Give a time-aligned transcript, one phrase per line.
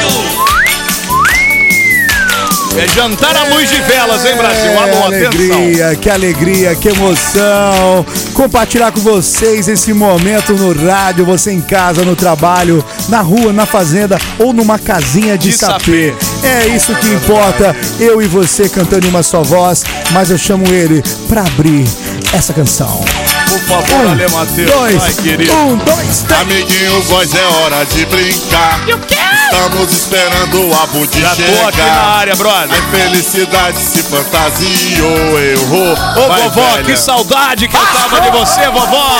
[2.77, 2.81] 1.
[2.81, 4.71] É jantar à luz de velas, hein, Brasil?
[4.71, 5.27] É, Alô, atenção.
[5.27, 8.05] alegria, que alegria, que emoção.
[8.33, 13.65] Compartilhar com vocês esse momento no rádio, você em casa, no trabalho, na rua, na
[13.65, 16.15] fazenda ou numa casinha de, De sapê.
[16.43, 17.75] É isso que importa.
[17.99, 21.85] Eu e você cantando em uma só voz, mas eu chamo ele pra abrir
[22.33, 23.03] essa canção.
[23.49, 24.71] Por favor, Ale Matheus.
[24.71, 25.53] Dois, Ai, querido.
[25.53, 26.41] um, dois, três.
[26.41, 28.79] Amiguinho, voz é hora de brincar.
[28.87, 31.67] Estamos esperando o abu de Já tô chegar.
[31.67, 32.69] aqui na área, brother.
[32.79, 35.91] A felicidade se fantasiou, errou.
[35.93, 36.83] Ô, Vai, vovó, velha.
[36.83, 39.17] que saudade que eu tava de você, vovó.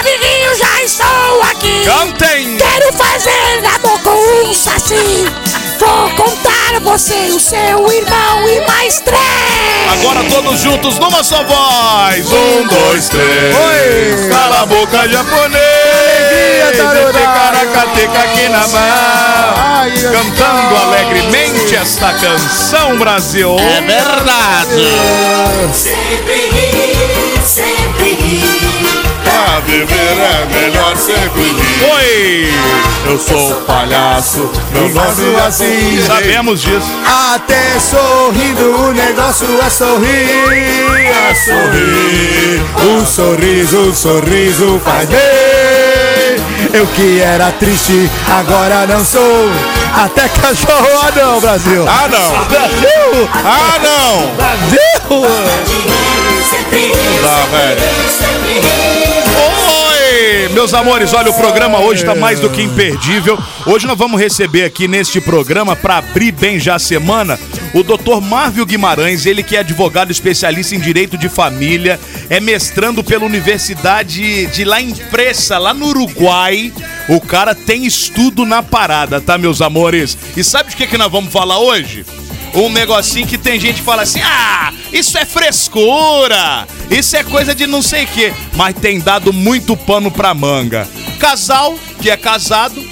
[0.00, 1.84] Amiguinho, já estou aqui.
[1.84, 2.56] Cantem.
[2.56, 5.26] Quero fazer amor com um saci.
[5.84, 9.20] Vou contar a você, o seu irmão e mais três.
[9.92, 12.26] Agora todos juntos numa só voz.
[12.32, 13.54] Um, dois, três.
[13.54, 14.28] Oi.
[14.30, 15.54] Cala a boca, japonês.
[17.12, 19.84] Caracateca aqui na mão.
[20.12, 23.54] Cantando alegremente esta canção, Brasil.
[23.58, 24.88] É verdade.
[25.72, 26.54] Sempre
[27.44, 27.93] sempre
[29.74, 31.84] viver é melhor sempre rir.
[31.92, 32.48] Oi.
[33.06, 36.02] Eu sou o palhaço, meu nome é assim.
[36.06, 36.86] Sabemos disso.
[37.34, 42.62] Até sorrindo, o negócio é sorrir, é sorrir.
[42.82, 45.18] Um sorriso, um sorriso faz bem.
[46.72, 49.50] Eu que era triste, agora não sou.
[49.94, 51.84] Até cachorro, ah não, Brasil.
[51.86, 52.44] Ah, não.
[52.46, 53.28] Brasil!
[53.44, 54.34] Ah, não.
[54.34, 54.84] Brasil!
[56.70, 58.93] Rir, Tá, velho.
[60.54, 63.36] Meus amores, olha, o programa hoje está mais do que imperdível.
[63.66, 67.38] Hoje nós vamos receber aqui neste programa, para abrir bem já a semana,
[67.74, 68.20] o Dr.
[68.22, 71.98] Marvio Guimarães, ele que é advogado especialista em direito de família,
[72.30, 76.72] é mestrando pela Universidade de La Impressa, lá no Uruguai.
[77.08, 80.16] O cara tem estudo na parada, tá, meus amores?
[80.36, 82.06] E sabe de que, que nós vamos falar hoje?
[82.54, 87.54] Um negocinho que tem gente que fala assim: ah, isso é frescura, isso é coisa
[87.54, 90.88] de não sei o quê, mas tem dado muito pano pra manga.
[91.18, 92.82] Casal que é casado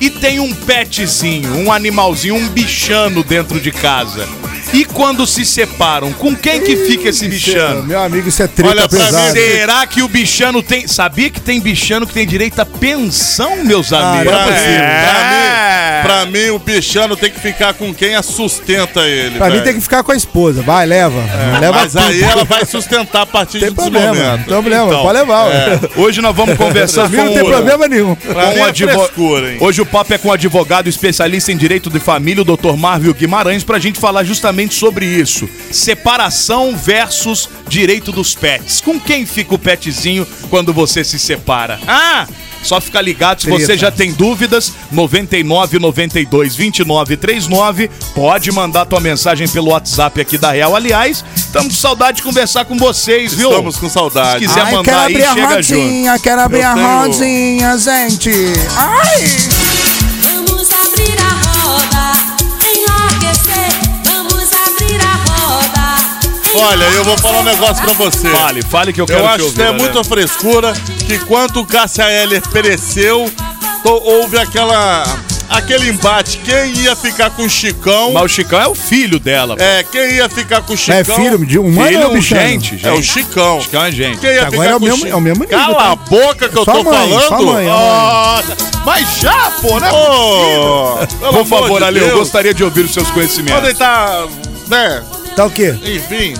[0.00, 4.26] e tem um petzinho, um animalzinho, um bichano dentro de casa.
[4.72, 7.84] E quando se separam, com quem que fica esse bichano?
[7.84, 9.32] Meu amigo, isso é treta Olha pra pesada.
[9.32, 10.86] Será que o bichano tem.
[10.86, 14.32] Sabia que tem bichano que tem direito à pensão, meus amigos?
[14.32, 16.02] não é mim, pra mim, É.
[16.02, 19.38] pra mim, o bichano tem que ficar com quem a sustenta ele.
[19.38, 20.62] Pra mim tem que ficar com a esposa.
[20.62, 21.20] Vai, leva.
[21.60, 22.04] leva Mas tudo.
[22.04, 24.06] aí ela vai sustentar a partir Tem desse problema.
[24.14, 24.36] Não momento.
[24.38, 24.86] tem problema.
[24.86, 25.44] Então, Pode levar.
[25.46, 25.80] ué.
[25.96, 28.14] Hoje nós vamos conversar Pra mim com não tem o- problema nenhum.
[28.14, 29.10] Pra mim com o é advo-?
[29.60, 32.76] Hoje o papo é com o advogado especialista em direito de família, o Dr.
[32.76, 35.48] Marvio Guimarães, pra gente falar justamente sobre isso.
[35.70, 38.80] Separação versus direito dos pets.
[38.80, 41.78] Com quem fica o petzinho quando você se separa?
[41.86, 42.26] Ah!
[42.62, 43.80] Só ficar ligado, se você Treta.
[43.80, 50.52] já tem dúvidas, 99 92 29 39, pode mandar tua mensagem pelo WhatsApp aqui da
[50.52, 50.74] Real.
[50.76, 53.50] Aliás, estamos com saudade de conversar com vocês, viu?
[53.50, 54.40] Estamos com saudade.
[54.44, 55.80] Se quiser Ai, mandar quero aí, abrir a chega junto.
[55.82, 58.30] rodinha, quero abrir Eu a tenho- rodinha, gente.
[58.76, 59.24] Ai!
[60.22, 62.27] Vamos abrir a roda,
[66.60, 68.28] Olha, eu vou falar um negócio pra você.
[68.28, 69.78] Fale, fale que eu quero Eu te acho ouvir, que é né?
[69.78, 70.72] muita frescura
[71.06, 73.30] que quando o Cássia Heller pereceu,
[73.82, 75.04] to- houve aquela
[75.48, 76.38] aquele embate.
[76.44, 78.12] Quem ia ficar com o Chicão?
[78.12, 79.56] Mas o Chicão é o filho dela.
[79.56, 79.62] pô.
[79.62, 80.96] É, quem ia ficar com o Chicão?
[80.98, 82.86] É filho de humano Filho, ou gente, gente.
[82.86, 83.60] É o Chicão.
[83.60, 84.18] Chicão é gente.
[84.18, 85.92] Quem ia Agora ficar é o com mesmo- Chi- é o mesmo nível, Cala tá?
[85.92, 87.46] a boca que eu Só tô a mãe, falando.
[87.52, 88.42] mãe, Ah,
[88.84, 89.90] mas já, pô, né?
[89.92, 93.54] Ô, pelo Por favor, de Ale, eu gostaria de ouvir os seus conhecimentos.
[93.60, 94.26] Quando ele tá,
[94.66, 95.02] né,
[95.38, 95.72] Tá o quê?
[95.84, 96.34] enfim,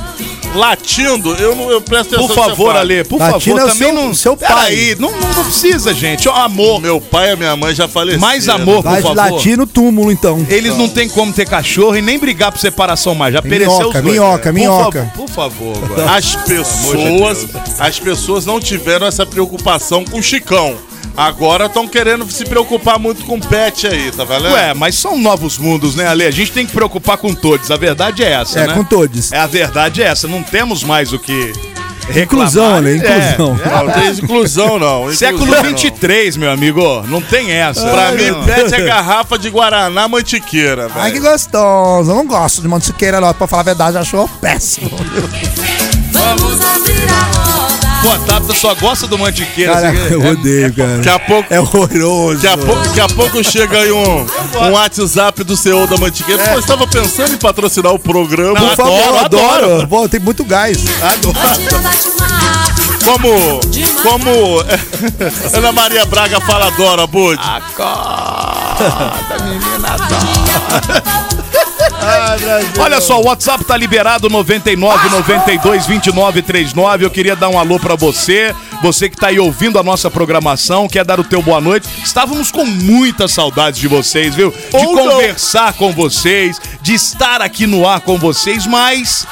[0.56, 2.74] latindo, eu não eu presto atenção Por favor.
[2.76, 4.14] Ale, por Latino favor, é o também seu- não.
[4.14, 4.48] seu pai.
[4.48, 6.28] Peraí, não, não, não precisa, gente.
[6.28, 6.80] Ó, amor.
[6.80, 8.20] Meu pai e a minha mãe já faleceram.
[8.20, 9.16] Mais amor, por Vai favor.
[9.16, 10.44] latir no túmulo, então.
[10.50, 13.32] Eles não têm como ter cachorro e nem brigar por separação mais.
[13.34, 14.14] Já pereceu os Minhoca, dois.
[14.14, 15.12] minhoca, Por minhoca.
[15.14, 16.10] favor, Por favor, agora.
[16.16, 17.46] As pessoas,
[17.78, 20.76] as pessoas não tiveram essa preocupação com o Chicão.
[21.18, 24.52] Agora estão querendo se preocupar muito com o pet aí, tá valendo?
[24.54, 26.24] Ué, mas são novos mundos, né, Ale?
[26.24, 27.72] A gente tem que preocupar com todos.
[27.72, 28.74] A verdade é essa, É, né?
[28.74, 29.32] com todos.
[29.32, 30.28] É, a verdade é essa.
[30.28, 31.52] Não temos mais o que
[32.08, 32.22] reclamar.
[32.22, 33.60] Inclusão, Ale, inclusão.
[33.64, 35.10] É, Não tem inclusão, não.
[35.12, 35.60] Século.
[35.60, 37.02] 23, meu amigo.
[37.08, 37.82] Não tem essa.
[37.90, 41.00] Pra mim, pet é garrafa de Guaraná Mantiqueira, velho.
[41.00, 42.12] Ai, que gostoso.
[42.12, 43.34] Eu não gosto de mantiqueira, não.
[43.34, 44.88] Pra falar a verdade, eu acho péssimo.
[46.12, 47.37] Vamos abrir
[48.12, 48.32] a roda.
[48.32, 49.72] WhatsApp só gosta do mantiqueira.
[49.72, 50.96] Cara, assim, eu é- odeio, cara.
[50.96, 51.54] Daqui a pouco.
[51.54, 52.42] É horroroso.
[52.42, 54.26] Daqui a, pouco, daqui a pouco chega aí um,
[54.62, 56.42] um WhatsApp do CEO da Mantiqueira.
[56.44, 58.58] Pô, eu estava pensando em patrocinar o programa.
[58.58, 59.64] Por favor, adoro, adoro.
[59.64, 59.88] adoro.
[59.88, 60.78] Pô, tem muito gás.
[61.02, 61.38] Adoro.
[63.04, 63.60] Como,
[64.02, 64.60] como
[65.56, 67.40] Ana Maria Braga fala adora, Bud.
[72.78, 77.04] Olha só, o WhatsApp tá liberado 99 92 29 39.
[77.04, 80.88] Eu queria dar um alô pra você, você que tá aí ouvindo a nossa programação,
[80.88, 81.88] quer dar o teu boa noite.
[82.04, 84.50] Estávamos com muitas saudades de vocês, viu?
[84.50, 85.10] De Ou não.
[85.10, 89.26] conversar com vocês, de estar aqui no ar com vocês, mas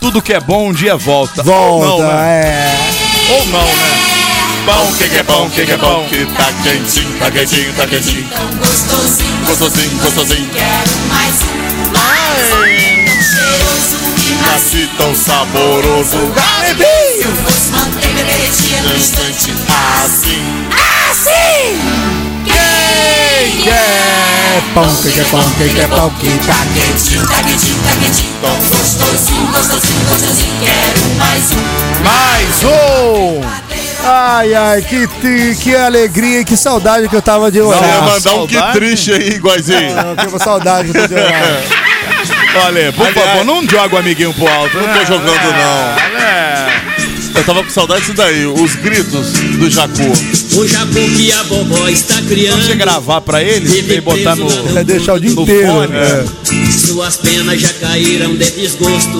[0.00, 1.42] tudo que é bom um dia volta.
[1.42, 2.44] Volta, Ou não, né?
[2.44, 3.32] é.
[3.32, 3.98] Ou não, né?
[4.64, 7.84] Bom, que que é bom, que que é bom, que tá quentinho, tá quentinho, tá
[7.86, 8.28] quentinho.
[8.28, 9.46] Tão gostosinho.
[9.46, 10.48] Gostosinho, gostosinho.
[10.50, 11.91] Quero mais um,
[12.44, 12.52] um.
[12.54, 14.54] Tão e macio.
[14.54, 16.18] Assim tão saboroso.
[16.18, 19.52] Se eu fosse manteiga, derretia no instante.
[20.02, 20.42] Assim.
[22.44, 27.36] Quem É pão, que que é pão, que que é pão, que tá quentinho, tá
[27.42, 28.32] quentinho, tá quentinho.
[28.40, 30.52] Tão gostosinho, gostosinho, gostosinho.
[30.60, 32.04] Quero mais um.
[32.04, 33.62] Mais um!
[34.04, 37.76] Ai, ai, que, que, que alegria e que saudade que eu tava de Não, ia
[37.76, 38.02] orar.
[38.02, 38.78] mandar um que saudade.
[38.78, 39.96] triste aí, igualzinho.
[39.96, 41.62] Eu tenho saudade que eu tô de orar.
[42.66, 44.76] Olha, por Aliás- favor, não joga o amiguinho pro alto.
[44.76, 46.20] Não tô jogando, não.
[46.20, 46.82] É.
[47.34, 50.02] Eu tava com saudade disso daí, os gritos do Jacu.
[50.54, 52.62] O jacu que a vovó está criando.
[52.62, 54.46] Você gravar pra eles e botar no.
[54.78, 55.66] É deixar o dia inteiro.
[55.66, 56.24] fone, é.
[56.70, 59.18] Suas penas já caíram de desgosto.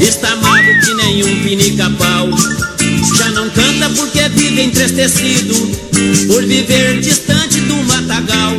[0.00, 2.28] Está mago que nenhum pinica-pau.
[3.18, 5.54] Já não canta porque vive entristecido.
[6.28, 8.52] Por viver distante do matagal.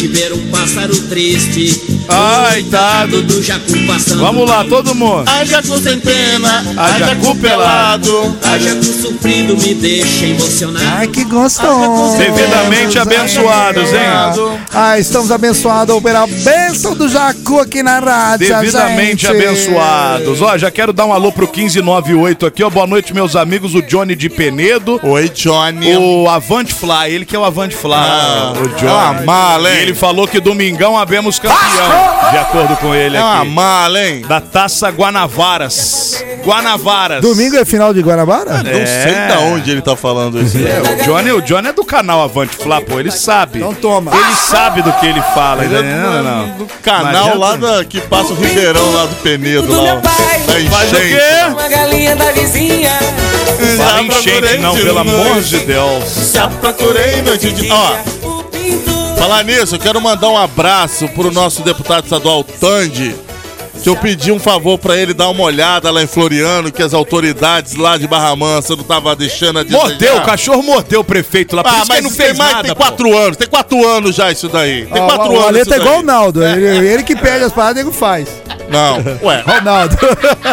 [0.00, 1.78] Gente ver um pássaro triste.
[2.08, 3.04] Ai, tá.
[3.04, 4.20] Do jacu passando.
[4.20, 5.28] Vamos lá, todo mundo.
[5.28, 8.38] A Jacu sem pena, A a Jacu Jacu pelado.
[8.42, 10.86] A jacu sofrido me deixa emocionado.
[10.90, 12.16] Ai, que gostoso.
[12.16, 14.62] Devidamente abençoados, hein?
[14.72, 19.36] Ah, estamos abençoados pela bênção do Jacu aqui na rádio, Devidamente gente.
[19.36, 20.40] abençoados.
[20.40, 22.70] Ó, já quero dar um alô pro 1598 aqui, ó.
[22.70, 23.74] Boa noite, meus amigos.
[23.74, 24.98] O Johnny de Penedo.
[25.02, 25.94] Oi, Johnny.
[25.94, 27.92] O Avante Fly, ele que é o Avante Fly.
[27.92, 29.89] Ah, o é uma mala, hein?
[29.90, 32.30] Ele falou que domingão abemos campeão.
[32.30, 33.50] De acordo com ele É uma aqui.
[33.50, 34.22] mala, hein?
[34.26, 36.24] Da taça Guanavaras.
[36.44, 37.20] Guanavaras.
[37.20, 38.62] Domingo é final de Guanabara?
[38.62, 40.56] Não sei da onde ele tá falando isso.
[40.58, 43.58] É, o Johnny, o Johnny é do canal Avante Fla, pô, ele sabe.
[43.58, 44.12] Então toma.
[44.14, 46.10] Ele sabe do que ele fala, Ele é entendeu?
[46.12, 49.76] do, Não, do canal Não lá da, que passa o Ribeirão lá do Penedo, Do
[49.76, 50.00] lá, meu ó.
[50.00, 50.40] pai.
[50.46, 51.18] Da Faz o quê?
[51.52, 52.90] Uma galinha da vizinha.
[53.76, 56.32] Fala enchente, não, pelo amor de Deus.
[56.32, 57.70] Já procurei noite de...
[57.70, 57.96] Ó.
[59.20, 63.14] falar nisso, eu quero mandar um abraço pro nosso deputado estadual Tandy,
[63.82, 66.92] que eu pedi um favor pra ele dar uma olhada lá em Floriano, que as
[66.94, 69.82] autoridades lá de Barra Mansa não tava deixando a desejar.
[69.88, 72.26] Mordeu, o cachorro mordeu o prefeito lá, por Ah, isso que ele mas não tem
[72.26, 72.82] fez mais, nada, tem pô.
[72.82, 74.86] quatro anos, tem quatro anos já isso daí.
[74.86, 76.06] Tem Ó, quatro o anos Aleta é igual o daí.
[76.06, 76.44] Naldo.
[76.44, 78.28] Ele, ele que pede as paradas, ele faz.
[78.70, 78.96] Não,
[79.26, 79.96] ué, Ronaldo.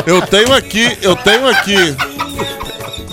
[0.06, 1.96] eu tenho aqui, eu tenho aqui.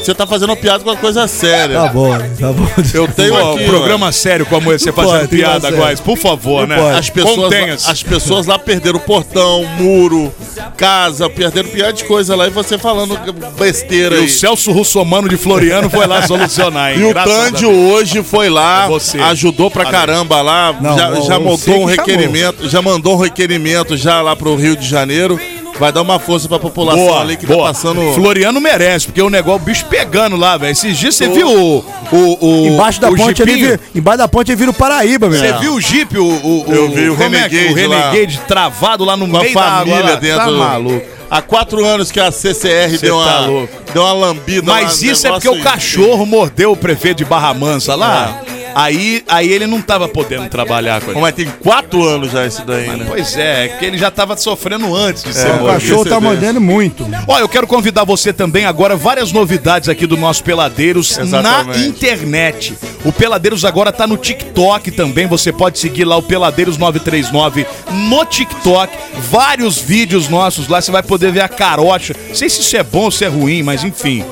[0.04, 1.76] Você tá fazendo uma piada com uma coisa séria.
[1.80, 2.66] tá bom, tá bom.
[2.92, 3.62] Eu tenho aqui.
[3.64, 5.70] um programa sério como esse, você pode, fazendo piada.
[5.70, 6.76] Góis, por favor, né?
[6.96, 10.32] As pessoas, as pessoas lá perderam portão, muro,
[10.76, 13.18] casa, perderam piada de coisa lá e você falando
[13.58, 14.24] besteira E aí.
[14.26, 17.00] o Celso Russomano de Floriano foi lá solucionar, hein?
[17.00, 17.62] E o Deus.
[17.62, 19.18] hoje foi lá, Você.
[19.18, 21.86] ajudou pra caramba lá, Não, já, já montou um chamou.
[21.86, 25.40] requerimento, já mandou um requerimento já lá pro Rio de Janeiro.
[25.78, 27.58] Vai dar uma força pra população Boa, ali que boa.
[27.66, 28.00] tá passando.
[28.14, 30.70] Floriano merece, porque o negócio, o bicho pegando lá, velho.
[30.72, 31.84] Esses dias você viu o.
[32.12, 33.78] o, o Embaixo da o ponte ali, jipinho?
[33.94, 35.38] embaixo da ponte vira o Paraíba, meu.
[35.38, 38.10] Você viu o Jeep, o, o, Eu vi o é Renegade o lá.
[38.10, 39.78] Renegade travado lá no Uma meio da água.
[39.94, 40.20] família lá.
[40.20, 40.38] dentro.
[40.44, 41.06] Tá maluco.
[41.30, 43.68] Há quatro anos que a CCR Cê deu, tá uma, louco.
[43.92, 44.62] deu uma lambida.
[44.70, 48.40] Mas lá, isso é porque negócio o cachorro mordeu o prefeito de Barra Mansa lá.
[48.74, 51.20] Aí, aí ele não tava podendo trabalhar com ele.
[51.20, 53.04] Mas tem quatro anos já isso daí, né?
[53.06, 56.20] Pois é, é que ele já tava sofrendo antes de ser É, O cachorro tá
[56.20, 57.06] mordendo muito.
[57.28, 61.78] Ó, eu quero convidar você também agora várias novidades aqui do nosso Peladeiros Exatamente.
[61.78, 62.76] na internet.
[63.04, 65.26] O Peladeiros agora tá no TikTok também.
[65.26, 68.92] Você pode seguir lá o Peladeiros 939 no TikTok.
[69.30, 72.14] Vários vídeos nossos lá, você vai poder ver a carocha.
[72.28, 74.24] Não sei se isso é bom ou se é ruim, mas enfim.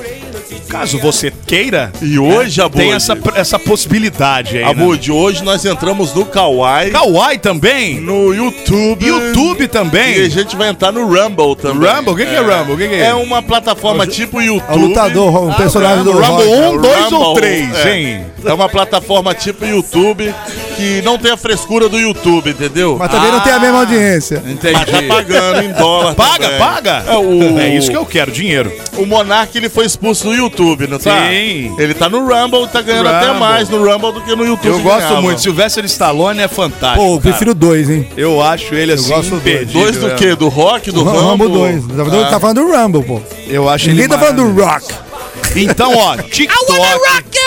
[0.73, 4.63] Caso você queira, E hoje, tem Abud, essa, essa possibilidade aí.
[4.63, 4.71] Né?
[4.71, 8.01] Abud, hoje nós entramos no Kawaii, Kawaii também.
[8.01, 9.05] no YouTube.
[9.05, 10.29] YouTube E a também.
[10.31, 11.87] gente vai entrar no Rumble também.
[11.87, 12.13] Rumble?
[12.13, 12.73] O que, que é Rumble?
[12.73, 13.05] O que, que é?
[13.05, 14.67] É uma plataforma tipo YouTube.
[14.67, 16.77] É o lutador, o personagem do Rumble Rock.
[16.77, 17.95] 1, 2 ou Rumble, 3, é.
[17.95, 18.25] hein?
[18.43, 20.33] É uma plataforma tipo YouTube.
[20.75, 22.95] Que não tem a frescura do YouTube, entendeu?
[22.99, 24.41] Mas também não tem a mesma audiência.
[24.45, 25.07] Mas tá Entendi.
[25.07, 26.15] pagando em dólar.
[26.23, 26.59] Paga, também.
[26.59, 27.03] paga.
[27.07, 28.71] É, o- É isso que eu quero, dinheiro.
[28.97, 31.27] O Monark ele foi expulso do YouTube, não tá?
[31.29, 31.75] Sim.
[31.77, 33.39] Ele tá no Rumble, tá ganhando até Rumble.
[33.39, 34.67] mais no Rumble do que no YouTube.
[34.71, 35.21] Eu gosto ganhava.
[35.21, 35.41] muito.
[35.41, 37.03] Sylvester Stallone é fantástico.
[37.03, 37.21] Pô, eu cara.
[37.21, 38.07] prefiro dois, hein?
[38.17, 39.41] Eu acho ele assim gosto do dois.
[39.55, 39.81] imperdível.
[39.81, 40.15] Dois do né?
[40.15, 40.35] quê?
[40.35, 41.47] Do rock, do O Rumble?
[41.47, 41.87] Rumble 2.
[41.87, 42.29] Tá falando- Ah.
[42.29, 43.21] Tá falando do Rumble, pô.
[43.47, 44.87] Eu acho ele Ninguém tá falando do maravilhoso.
[44.87, 45.12] Rock.
[45.55, 47.39] Então, ó, TikTok,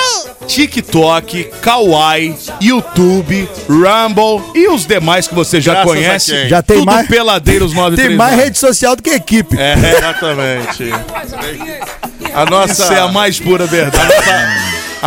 [0.46, 6.48] TikTok, Kawaii, YouTube, Rumble e os demais que você já Graças conhece.
[6.48, 8.08] Já tem tudo mais- Peladeiros 939.
[8.08, 9.56] Tem mais rede social do que equipe.
[9.58, 10.90] É, exatamente.
[12.34, 14.12] A nossa, Isso é a mais pura verdade.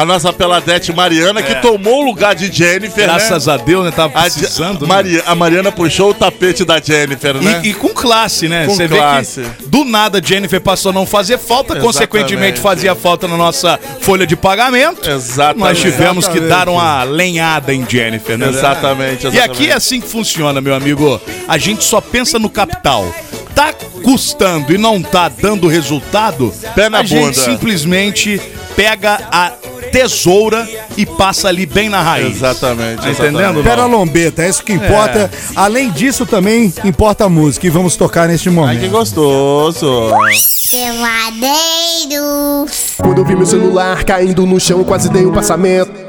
[0.01, 3.07] A nossa Peladete Mariana, que tomou o lugar de Jennifer, É.
[3.07, 3.53] Graças né?
[3.53, 3.91] a Deus, né?
[3.91, 4.81] Tava A, precisando.
[4.81, 4.87] né?
[4.87, 7.61] Maria, a Mariana puxou o tapete da Jennifer, né?
[7.63, 8.65] E, e com classe, né?
[8.65, 9.41] Com Você classe.
[9.41, 11.85] vê que do nada Jennifer passou a não fazer falta, Exatamente.
[11.85, 15.09] consequentemente fazia falta na nossa folha de pagamento.
[15.09, 15.59] Exatamente.
[15.59, 18.49] Nós tivemos que dar uma lenhada em Jennifer, né?
[18.49, 19.39] Exatamente, E exatamente.
[19.51, 21.19] aqui é assim que funciona, meu amigo.
[21.47, 23.05] A gente só pensa no capital.
[23.55, 27.33] Tá custando e não tá dando resultado, Pé na a gente bunda.
[27.33, 28.41] simplesmente
[28.75, 29.51] pega a
[29.91, 30.67] tesoura
[30.97, 32.37] e passa ali bem na raiz.
[32.37, 33.01] Exatamente.
[33.01, 33.63] Tá entendendo?
[33.63, 35.29] Pera lombeta, é isso que importa.
[35.55, 37.67] Além disso, também importa a música.
[37.67, 38.89] E vamos tocar neste Ai, que momento.
[38.89, 40.11] gostoso.
[40.71, 41.51] Peladeiros.
[42.97, 46.08] Quando vi meu celular caindo no chão, quase dei um passamento.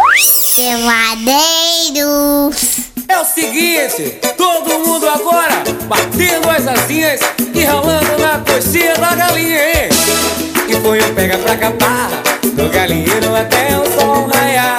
[0.55, 1.31] Peladeiros.
[3.07, 7.21] É o seguinte, todo mundo agora batendo as asinhas
[7.53, 9.89] e rolando na coxinha da galinha, hein?
[10.67, 12.09] E foi um pega pra capar,
[12.53, 14.77] do galinheiro até o sol raiar.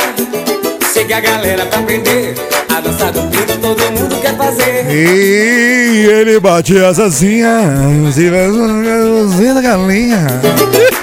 [0.92, 2.34] Chega a galera pra aprender,
[2.74, 4.86] a dança do pinto todo mundo quer fazer.
[4.90, 8.50] E ele bate as asinhas e vai
[9.54, 10.26] da galinha.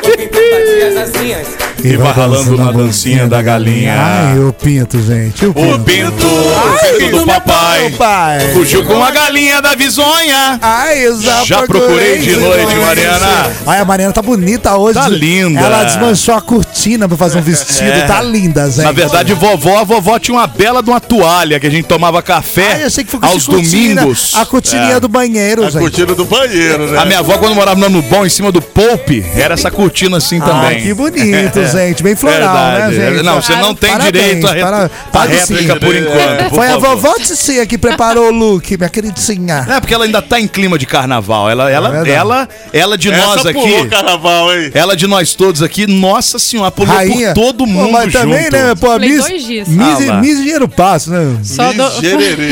[0.04, 1.48] O pinto batia as asinhas,
[1.84, 3.96] E vai ralando na dancinha da galinha.
[3.98, 5.46] Ai, o pinto, gente.
[5.46, 6.28] O O pinto.
[6.28, 7.90] o pinto do papai.
[7.98, 8.50] pai.
[8.54, 10.60] Fugiu com a galinha da visonha.
[10.62, 13.52] Ai, eu já, Já procurei de noite, Mariana.
[13.66, 14.96] Ai, a Mariana tá bonita hoje.
[15.00, 15.60] Tá linda.
[15.62, 17.90] Ela desmanchou a cortina pra fazer um vestido.
[17.92, 18.02] É.
[18.06, 18.84] Tá linda, gente.
[18.84, 22.22] Na verdade, vovó, a vovó tinha uma bela de uma toalha que a gente tomava
[22.22, 24.32] café Ai, eu achei que foi aos cortina, domingos.
[24.36, 25.00] A cortininha É.
[25.00, 25.82] do banheiro, A gente.
[25.82, 27.00] cortina do banheiro, né?
[27.00, 30.40] A minha avó, quando morava no Bom, em cima do Poupe, era essa cortina assim
[30.42, 30.82] Ah, também.
[30.82, 32.04] que bonito, gente.
[32.04, 32.40] Bem floral,
[32.72, 32.98] Verdade.
[32.98, 33.24] né, gente?
[33.24, 35.80] Não, você não tem Parabéns, direito à, re- para- pode réplica sim.
[35.80, 36.44] por enquanto.
[36.50, 36.96] por Foi a favor.
[36.98, 39.66] vovó Ticinha que preparou o look, minha queridinha.
[39.70, 41.50] É, porque ela ainda tá em clima de carnaval.
[41.50, 42.12] Ela, ela, verdade.
[42.12, 43.88] ela, ela de nós Essa pulou aqui.
[43.90, 44.72] carnaval, hein?
[44.74, 47.34] Ela de nós todos aqui, nossa senhora, pulou Rainha.
[47.34, 48.52] por todo Pô, mundo mas também, junto.
[48.52, 48.76] né?
[48.76, 49.68] Pô, Falei Miss, dois dias.
[49.68, 50.14] Miss, Ah.
[50.22, 51.38] Miss Dinheiro Passo, né?
[51.44, 52.02] Só do...
[52.02, 52.50] Gererê.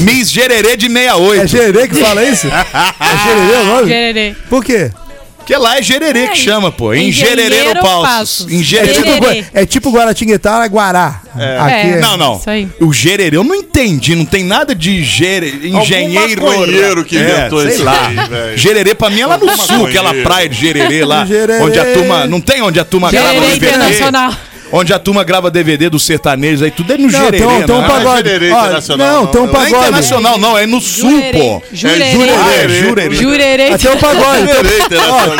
[0.00, 1.42] Miss Gererê de 68.
[1.42, 2.46] É Gerê que fala isso?
[3.04, 3.88] É Gerê o nome?
[3.88, 4.34] Gererê.
[4.48, 4.90] Por quê?
[5.44, 6.94] Porque lá é Gererê que chama, pô.
[6.94, 8.50] Em Gererê no Passos.
[8.50, 8.92] Em É Gererê.
[8.94, 9.44] tipo, Gererê.
[9.52, 11.20] é tipo Guaratinguetá, Guará.
[11.34, 12.00] Aqui é.
[12.00, 12.36] Não, não.
[12.38, 12.66] Isso aí.
[12.80, 14.14] O gererê eu não entendi.
[14.14, 15.68] Não tem nada de gere...
[15.68, 17.04] engenheiro.
[17.04, 18.06] que inventou é, sei isso lá.
[18.08, 21.26] aí, gererê pra mim é lá no sul, aquela praia de gererê lá.
[21.26, 21.62] Gererê.
[21.62, 22.26] Onde a turma.
[22.26, 23.66] Não tem onde a turma grava Gererê DVD.
[23.66, 24.32] Internacional.
[24.76, 27.38] Onde a turma grava DVD dos sertanejos aí, tudo é no Não, gererê.
[27.38, 27.84] tem um, tem um né?
[27.84, 28.28] Não é pagode.
[28.28, 29.84] Ó, Internacional, não, tem um Não Não é pagode.
[29.86, 31.38] internacional, não, é no sul, Jurerê.
[31.38, 31.62] pô.
[31.72, 32.04] Jurerê.
[32.04, 33.14] É jurerê.
[33.14, 33.68] Jurerê.
[33.72, 34.46] Ah, Tem um pagode.
[34.46, 35.36] tem- Gererê internacional.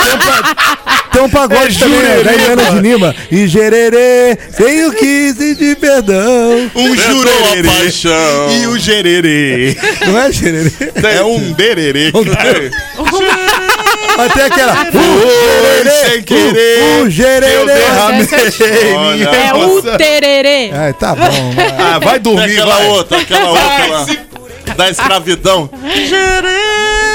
[1.12, 2.16] Tem um pagode É também, né?
[2.16, 3.16] jurerê, Da Eliana de Lima.
[3.30, 6.70] E gererê, tenho que pedir perdão.
[6.74, 7.62] Um jurerê.
[7.64, 8.50] paixão.
[8.62, 9.76] E o gererê.
[10.06, 10.70] Não é gererê?
[11.16, 12.12] É um dererê.
[14.16, 14.72] Mas tem aquela.
[14.74, 16.78] Oi, sem querer.
[16.78, 17.64] O Eu gererê.
[17.64, 18.26] derramei
[19.16, 20.70] minha É o tererê.
[20.72, 21.52] Ai, tá bom.
[21.54, 21.66] vai.
[21.78, 22.86] Ah, vai dormir, aquela vai.
[22.88, 24.06] outra, aquela outra lá.
[24.76, 25.68] Da escravidão.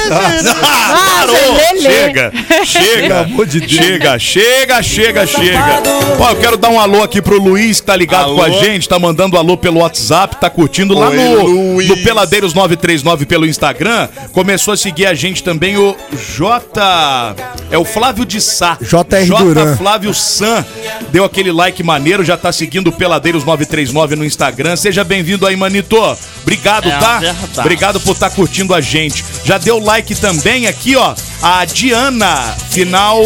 [0.09, 1.35] Parou!
[1.53, 1.81] Lelê.
[1.81, 2.31] Chega,
[2.65, 3.71] chega, Pelo amor de Deus.
[3.71, 5.81] chega, chega, chega, chega.
[6.19, 8.35] Ó, eu quero dar um alô aqui pro Luiz que tá ligado Alô?
[8.35, 13.25] com a gente, tá mandando alô pelo WhatsApp, tá curtindo lá no, no Peladeiros 939
[13.25, 14.07] pelo Instagram.
[14.31, 15.95] Começou a seguir a gente também o
[16.37, 17.35] J.
[17.71, 18.77] É o Flávio de Sá.
[18.81, 19.43] JR J.
[19.43, 19.77] Duran.
[19.77, 20.65] Flávio San.
[21.11, 24.75] Deu aquele like maneiro, já tá seguindo o Peladeiros 939 no Instagram.
[24.75, 25.97] Seja bem-vindo aí, Manito.
[26.41, 27.19] Obrigado, É tá?
[27.19, 27.59] verdade.
[27.59, 29.23] Obrigado por estar curtindo a gente.
[29.49, 31.15] Já deu like também aqui, ó.
[31.41, 33.21] A Diana, final.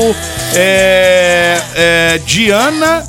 [0.55, 1.59] É.
[1.75, 3.03] é Diana.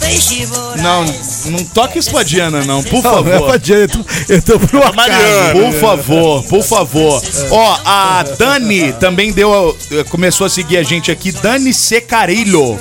[0.82, 1.04] Não,
[1.50, 3.48] não toque isso pra Diana, não, por Não, não é favor.
[3.48, 4.04] pra direito.
[4.28, 4.94] Eu tô pro acaso.
[4.96, 5.52] Mariana.
[5.52, 7.22] Por favor, por favor.
[7.50, 9.76] Ó, a Dani também deu.
[10.08, 11.32] Começou a seguir a gente aqui.
[11.32, 12.78] Dani Secarilho.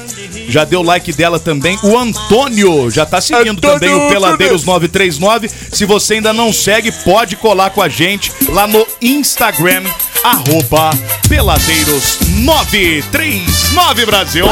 [0.48, 1.78] Já deu like dela também.
[1.84, 5.50] O Antônio já tá seguindo Antônio, também o Peladeiros 939.
[5.72, 9.84] Se você ainda não segue, pode colar com a gente lá no Instagram.
[10.24, 10.92] Arroba
[11.28, 14.46] Peladeiros 939 Brasil.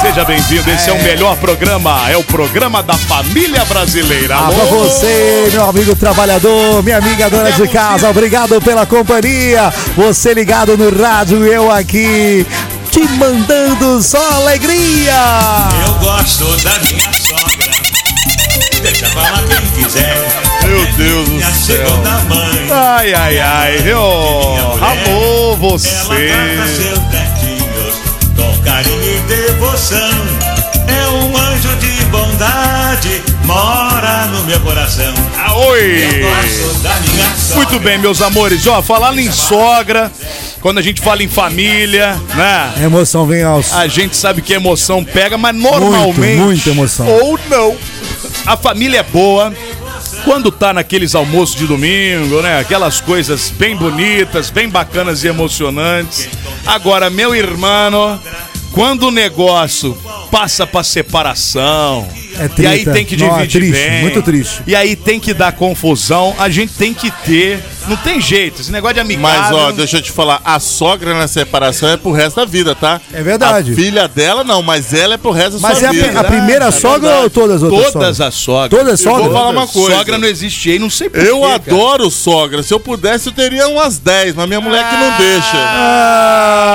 [0.00, 4.36] Seja bem-vindo, esse é o melhor programa, é o programa da família brasileira.
[4.36, 9.72] Ah, pra você, meu amigo trabalhador, minha amiga dona de casa, obrigado pela companhia.
[9.96, 12.46] Você ligado no rádio, eu aqui,
[12.90, 15.12] te mandando só alegria.
[15.86, 17.19] Eu gosto da minha
[20.96, 21.86] Deus do céu.
[22.72, 23.98] Ai, ai, ai, viu?
[23.98, 25.88] Amor, você.
[25.88, 27.94] trata seus netinhos
[28.36, 30.10] com carinho e devoção.
[30.88, 35.12] É um anjo de bondade, mora no meu coração.
[35.38, 36.24] Ah, Oi!
[37.54, 38.66] Muito bem, meus amores.
[38.66, 40.10] Ó, falando em sogra,
[40.60, 42.72] quando a gente fala em família, né?
[42.76, 43.72] A emoção vem aos.
[43.72, 46.18] A gente sabe que a emoção pega, mas normalmente.
[46.18, 47.06] Muito, muita emoção.
[47.06, 47.76] Ou não.
[48.46, 49.52] A família é boa.
[50.24, 52.60] Quando tá naqueles almoços de domingo, né?
[52.60, 56.28] Aquelas coisas bem bonitas, bem bacanas e emocionantes.
[56.66, 58.20] Agora, meu irmão,
[58.72, 59.96] quando o negócio
[60.30, 62.06] passa pra separação,
[62.38, 64.62] É e aí tem que Não, é dividir triste, bem, muito triste.
[64.66, 67.58] E aí tem que dar confusão, a gente tem que ter,
[67.88, 69.22] não tem jeito, esse negócio de amigado.
[69.22, 72.74] Mas, ó, deixa eu te falar, a sogra na separação é pro resto da vida,
[72.74, 73.00] tá?
[73.12, 73.72] É verdade.
[73.72, 76.08] A filha dela não, mas ela é pro resto da Mas sua é a, vida.
[76.08, 77.22] pri- a primeira É sogra verdade.
[77.24, 77.80] ou todas as outras?
[77.92, 78.20] Todas sogras?
[78.20, 78.70] as sogras.
[78.70, 79.36] Todas as Eu vou sogras?
[79.38, 79.96] falar uma coisa.
[79.96, 81.28] Sogra não existe aí, não sei porquê.
[81.28, 82.62] Eu adoro sogra.
[82.62, 85.56] Se eu pudesse, eu teria umas 10, mas minha mulher que não deixa.
[85.56, 86.69] Ah,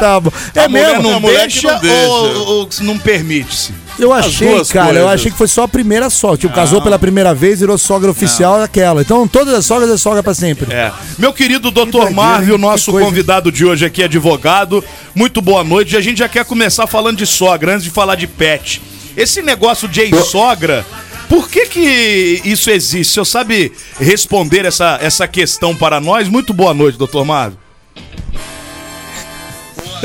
[0.00, 0.32] tá bom.
[0.54, 1.02] É a mulher mesmo?
[1.02, 2.08] não A mulher que deixa, não deixa.
[2.08, 3.72] Ou, ou não permite-se?
[3.98, 5.10] Eu achei, cara, eu coisas.
[5.12, 6.36] achei que foi só a primeira sogra.
[6.38, 9.02] Tipo, casou pela primeira vez, virou sogra oficial daquela.
[9.02, 10.72] Então, todas as sogras é sogra pra sempre.
[10.72, 10.90] É.
[11.16, 11.84] Meu querido Dr.
[11.84, 12.60] doideira, Marvio, hein?
[12.60, 14.82] nosso Que convidado de hoje aqui, advogado.
[15.14, 15.94] Muito boa noite.
[15.94, 18.82] E a gente já quer começar falando de sogra, antes de falar de pet.
[19.16, 20.84] Esse negócio de ex-sogra,
[21.28, 23.12] por que que isso existe?
[23.12, 26.28] O senhor sabe responder essa, essa questão para nós?
[26.28, 27.22] Muito boa noite, Dr.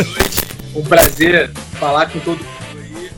[0.03, 0.49] Marvio.
[0.75, 3.09] Um prazer falar com todo mundo aí.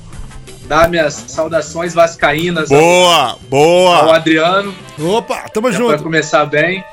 [0.67, 4.15] Dar minhas saudações vascaínas ao- Boa, ao boa.
[4.15, 6.03] Adriano, Opa, tamo para junto.
[6.03, 6.83] começar bem.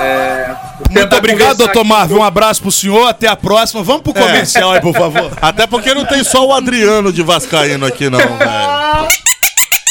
[0.00, 2.18] É, vou Muito obrigado, aqui Marvio.
[2.18, 3.08] Um abraço pro senhor.
[3.08, 3.82] Até a próxima.
[3.82, 5.32] Vamos pro comercial aí, por favor.
[5.42, 9.08] Até porque não tem só o Adriano de Vascaíno aqui, não, velho.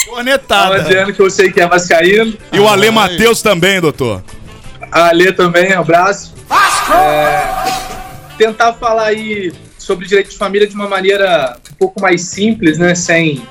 [0.08, 0.76] o Cornetada.
[0.78, 2.34] Adriano, que eu sei que é vascaíno.
[2.54, 4.24] E o Ale Matheus também, doutor.
[4.90, 6.34] A Alê também, abraço.
[6.94, 7.91] É,
[8.46, 12.96] tentar falar aí sobre direito de família de uma maneira um pouco mais simples, né?
[12.96, 13.44] Sem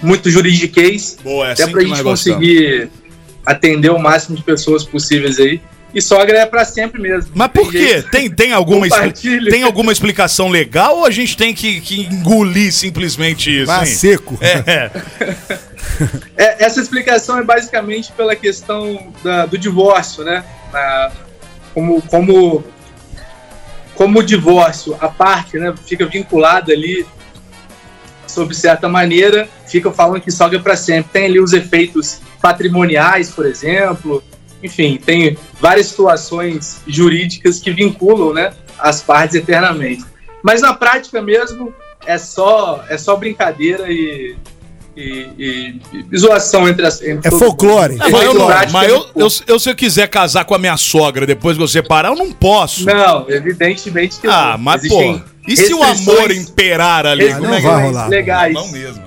[0.00, 1.16] muito juridiquês.
[1.22, 2.90] Boa, é até assim pra que gente conseguir
[3.44, 5.60] atender o máximo de pessoas possíveis aí.
[5.92, 7.30] E sogra é pra sempre mesmo.
[7.34, 8.02] Mas por quê?
[8.10, 8.86] Tem, tem, alguma,
[9.48, 13.66] tem alguma explicação legal ou a gente tem que, que engolir simplesmente isso?
[13.66, 14.38] Vai seco.
[14.40, 14.90] É,
[16.36, 20.42] É, essa explicação é basicamente pela questão da- do divórcio, né?
[20.72, 21.12] Na-
[21.72, 22.64] como, como,
[23.94, 27.06] como o divórcio, a parte, né, fica vinculada ali,
[28.26, 31.10] sob certa maneira, fica falando que sogra para sempre.
[31.12, 34.22] Tem ali os efeitos patrimoniais, por exemplo.
[34.62, 40.04] Enfim, tem várias situações jurídicas que vinculam, né, as partes eternamente.
[40.42, 41.72] Mas na prática mesmo
[42.06, 44.36] é só é só brincadeira e
[44.96, 45.80] e, e-
[46.12, 47.02] e zoação entre as.
[47.02, 47.94] Entre É folclore.
[47.94, 50.58] É, mas eu, não- mas é eu, eu, eu- se eu quiser casar com a
[50.58, 52.84] minha sogra depois que eu separar, eu não posso.
[52.86, 54.58] Não, evidentemente que ah, não.
[54.58, 55.24] mas Existem pô.
[55.46, 57.28] E se o amor imperar ali?
[57.30, 57.84] Ah, Como não é que vai vai?
[57.84, 58.08] rolar.
[58.08, 58.54] legais.
[58.54, 59.02] Não mesmo.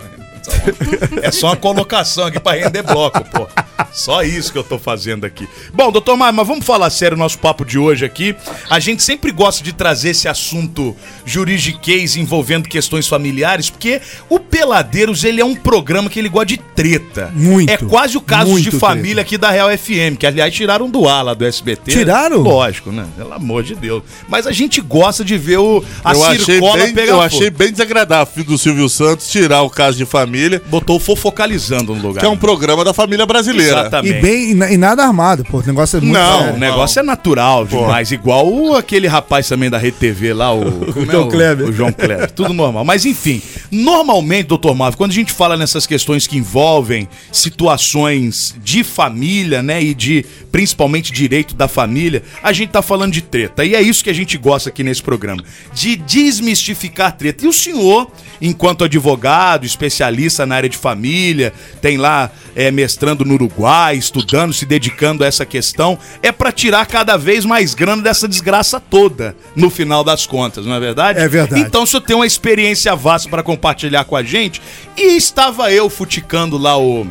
[1.22, 3.48] É só uma colocação aqui pra render bloco, pô.
[3.92, 5.48] Só isso que eu tô fazendo aqui.
[5.74, 8.36] Bom, doutor Mário, mas vamos falar sério o nosso papo de hoje aqui.
[8.70, 15.24] A gente sempre gosta de trazer esse assunto juridiquês envolvendo questões familiares, porque o Peladeiros,
[15.24, 17.32] ele é um programa que ele gosta de treta.
[17.34, 21.08] Muito, É quase o caso de família aqui da Real FM, que aliás tiraram do
[21.08, 21.92] ar lá do SBT.
[21.92, 22.38] Tiraram?
[22.38, 23.06] Lógico, né?
[23.16, 24.04] Pelo amor de Deus.
[24.28, 27.50] Mas a gente gosta de ver o, a eu achei, circola bem, pegar eu achei
[27.50, 30.37] bem desagradável filho do Silvio Santos tirar o caso de família,
[30.70, 32.20] Botou o fofocalizando no lugar.
[32.22, 33.82] que é um programa da família brasileira.
[33.82, 34.18] Exatamente.
[34.18, 35.60] E bem, e na- e nada armado, pô.
[35.60, 36.56] O negócio é muito Não, sério.
[36.56, 38.12] o negócio é natural demais.
[38.12, 40.62] Igual o- aquele rapaz também da Rede TV lá, o,
[41.08, 41.68] é João Kleber.
[41.68, 42.32] O João Kleber.
[42.32, 42.84] Tudo normal.
[42.86, 48.84] Mas enfim, normalmente, doutor Marvel, quando a gente fala nessas questões que envolvem situações de
[48.84, 49.82] família, né?
[49.82, 53.64] E de principalmente direito da família, a gente tá falando de treta.
[53.66, 55.44] E é isso que a gente gosta aqui nesse programa.
[55.74, 57.46] De desmistificar treta.
[57.46, 58.10] E o senhor,
[58.42, 64.66] enquanto advogado, especialista na área de família, tem lá é, mestrando no Uruguai, estudando, se
[64.66, 69.70] dedicando a essa questão, é pra tirar cada vez mais grana dessa desgraça toda, no
[69.70, 71.20] final das contas, não é verdade?
[71.20, 71.62] É verdade.
[71.62, 74.62] Então, se eu tenho uma experiência vasta para compartilhar com a gente,
[74.98, 77.08] e estava eu futicando lá o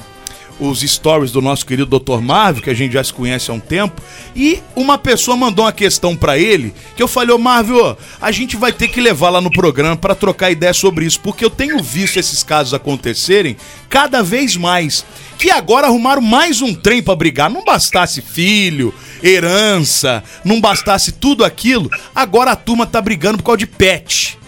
[0.59, 2.21] os stories do nosso querido Dr.
[2.21, 4.01] Marvel, que a gente já se conhece há um tempo,
[4.35, 8.57] e uma pessoa mandou uma questão pra ele, que eu falei, ô Marvel, a gente
[8.57, 11.83] vai ter que levar lá no programa pra trocar ideia sobre isso, porque eu tenho
[11.83, 13.57] visto esses casos acontecerem
[13.89, 15.05] cada vez mais.
[15.39, 17.51] Que agora arrumaram mais um trem pra brigar.
[17.51, 23.59] Não bastasse filho, herança, não bastasse tudo aquilo, agora a turma tá brigando por causa
[23.59, 24.39] de pet.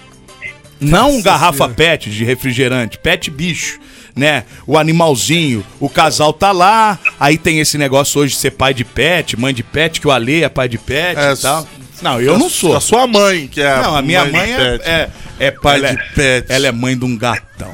[0.81, 3.81] Não garrafa pet de refrigerante, pet bicho,
[4.19, 4.45] né?
[4.67, 8.85] O animalzinho, o casal tá lá, aí tem esse negócio hoje de ser pai de
[8.85, 11.67] pet, mãe de pet, que o Ale é pai de pet É, e tal.
[12.01, 12.77] Não, eu não sou.
[12.77, 15.11] A sua mãe, que é Não, a minha de mãe é, é,
[15.47, 16.47] é Pai ela de é- pet.
[16.49, 17.73] Ela é mãe de um gatão.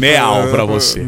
[0.00, 1.06] Meal pra você.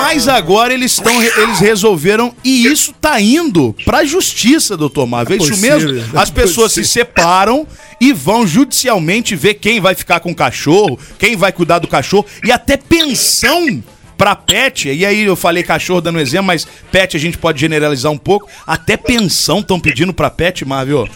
[0.00, 5.34] Mas agora eles estão, eles resolveram e isso tá indo pra justiça, doutor Marvel.
[5.36, 6.08] É isso possível, mesmo.
[6.12, 7.64] não é As pessoas se separam
[8.00, 12.26] e vão judicialmente ver quem vai ficar com o cachorro, quem vai cuidar do cachorro
[12.44, 13.80] e até pensão
[14.16, 14.88] pra pet.
[14.90, 18.48] E aí eu falei cachorro dando exemplo, mas pet a gente pode generalizar um pouco.
[18.66, 21.08] Até pensão estão pedindo pra pet, Marvel.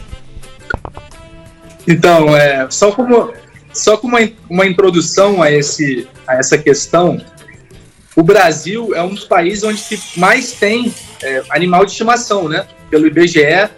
[1.86, 3.32] Então, é, só como,
[3.72, 7.20] só como uma, uma introdução a, esse, a essa questão,
[8.16, 9.82] o Brasil é um dos países onde
[10.16, 12.66] mais tem é, animal de estimação, né?
[12.90, 13.68] Pelo IBGE,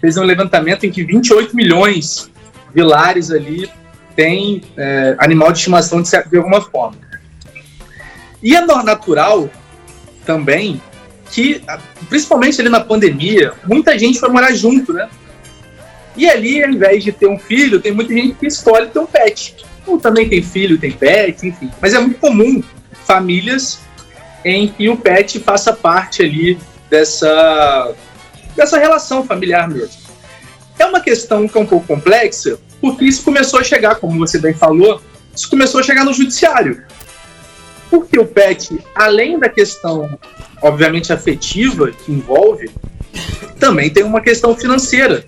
[0.00, 2.30] fez um levantamento em que 28 milhões
[2.74, 3.68] de lares ali
[4.16, 6.96] têm é, animal de estimação de, cer- de alguma forma.
[8.42, 9.50] E é natural
[10.24, 10.80] também
[11.30, 11.62] que,
[12.08, 15.08] principalmente ali na pandemia, muita gente foi morar junto, né?
[16.16, 19.06] E ali, ao invés de ter um filho, tem muita gente que escolhe ter um
[19.06, 19.56] pet.
[19.86, 21.70] Ou também tem filho, tem pet, enfim.
[21.80, 22.62] Mas é muito comum
[23.06, 23.80] famílias
[24.44, 27.94] em que o pet faça parte ali dessa,
[28.56, 30.00] dessa relação familiar mesmo.
[30.78, 34.38] É uma questão que é um pouco complexa, porque isso começou a chegar, como você
[34.38, 35.00] bem falou,
[35.34, 36.82] isso começou a chegar no judiciário.
[37.90, 40.18] Porque o pet, além da questão,
[40.62, 42.70] obviamente, afetiva que envolve,
[43.58, 45.24] também tem uma questão financeira.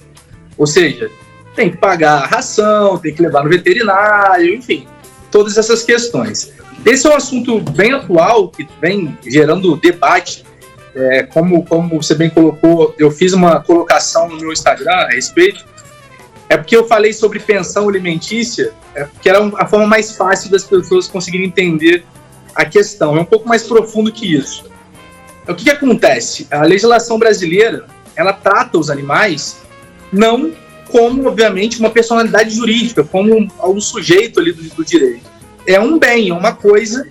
[0.57, 1.11] Ou seja,
[1.57, 4.87] tem que pagar a ração, tem que levar no veterinário, enfim,
[5.31, 6.53] todas essas questões.
[6.85, 10.45] Esse é um assunto bem atual, que vem gerando debate.
[10.95, 15.65] É, como, como você bem colocou, eu fiz uma colocação no meu Instagram a respeito.
[16.49, 20.65] É porque eu falei sobre pensão alimentícia, é, que era a forma mais fácil das
[20.65, 22.05] pessoas conseguirem entender
[22.55, 23.17] a questão.
[23.17, 24.65] É um pouco mais profundo que isso.
[25.49, 26.47] O que, que acontece?
[26.51, 29.59] A legislação brasileira ela trata os animais
[30.13, 30.53] não
[30.91, 35.25] como, obviamente, uma personalidade jurídica, como um, um sujeito ali do, do direito.
[35.67, 37.09] É um bem, é uma coisa.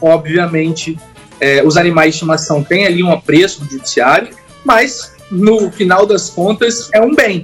[0.00, 0.98] Obviamente,
[1.38, 6.28] é, os animais de estimação têm ali um apreço no judiciário, mas no final das
[6.28, 7.42] contas é um bem.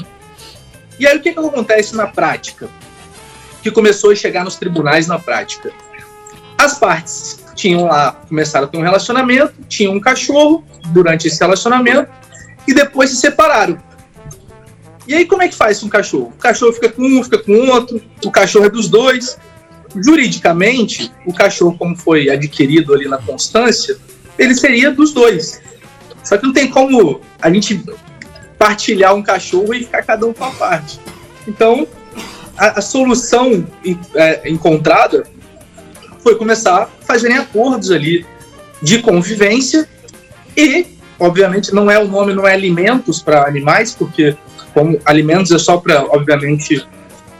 [0.98, 2.68] E aí o que, que acontece na prática?
[3.62, 5.72] Que começou a chegar nos tribunais na prática.
[6.58, 12.10] As partes tinham lá, começaram a ter um relacionamento, tinham um cachorro durante esse relacionamento
[12.66, 13.78] e depois se separaram.
[15.06, 16.32] E aí, como é que faz com o cachorro?
[16.36, 19.38] O cachorro fica com um, fica com outro, o cachorro é dos dois.
[19.96, 23.96] Juridicamente, o cachorro, como foi adquirido ali na constância,
[24.38, 25.62] ele seria dos dois.
[26.22, 27.82] Só que não tem como a gente
[28.58, 31.00] partilhar um cachorro e ficar cada um com a parte.
[31.46, 31.86] Então,
[32.56, 33.66] a, a solução
[34.14, 35.24] é, encontrada
[36.22, 38.26] foi começar a fazerem acordos ali
[38.82, 39.88] de convivência
[40.56, 40.86] e,
[41.18, 44.36] obviamente, não é o nome, não é alimentos para animais, porque
[44.74, 46.86] como alimentos é só para, obviamente,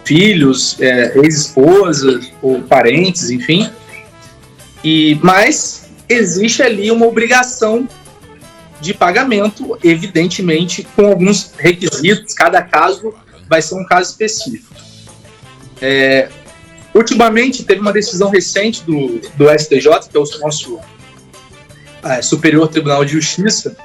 [0.05, 3.71] filhos, é, ex-esposas ou parentes, enfim.
[4.83, 7.89] E, mas existe ali uma obrigação
[8.81, 12.33] de pagamento, evidentemente, com alguns requisitos.
[12.33, 13.13] Cada caso
[13.49, 14.75] vai ser um caso específico.
[15.81, 16.29] É,
[16.95, 20.79] ultimamente, teve uma decisão recente do, do STJ, que é o nosso
[22.03, 23.77] é, Superior Tribunal de Justiça,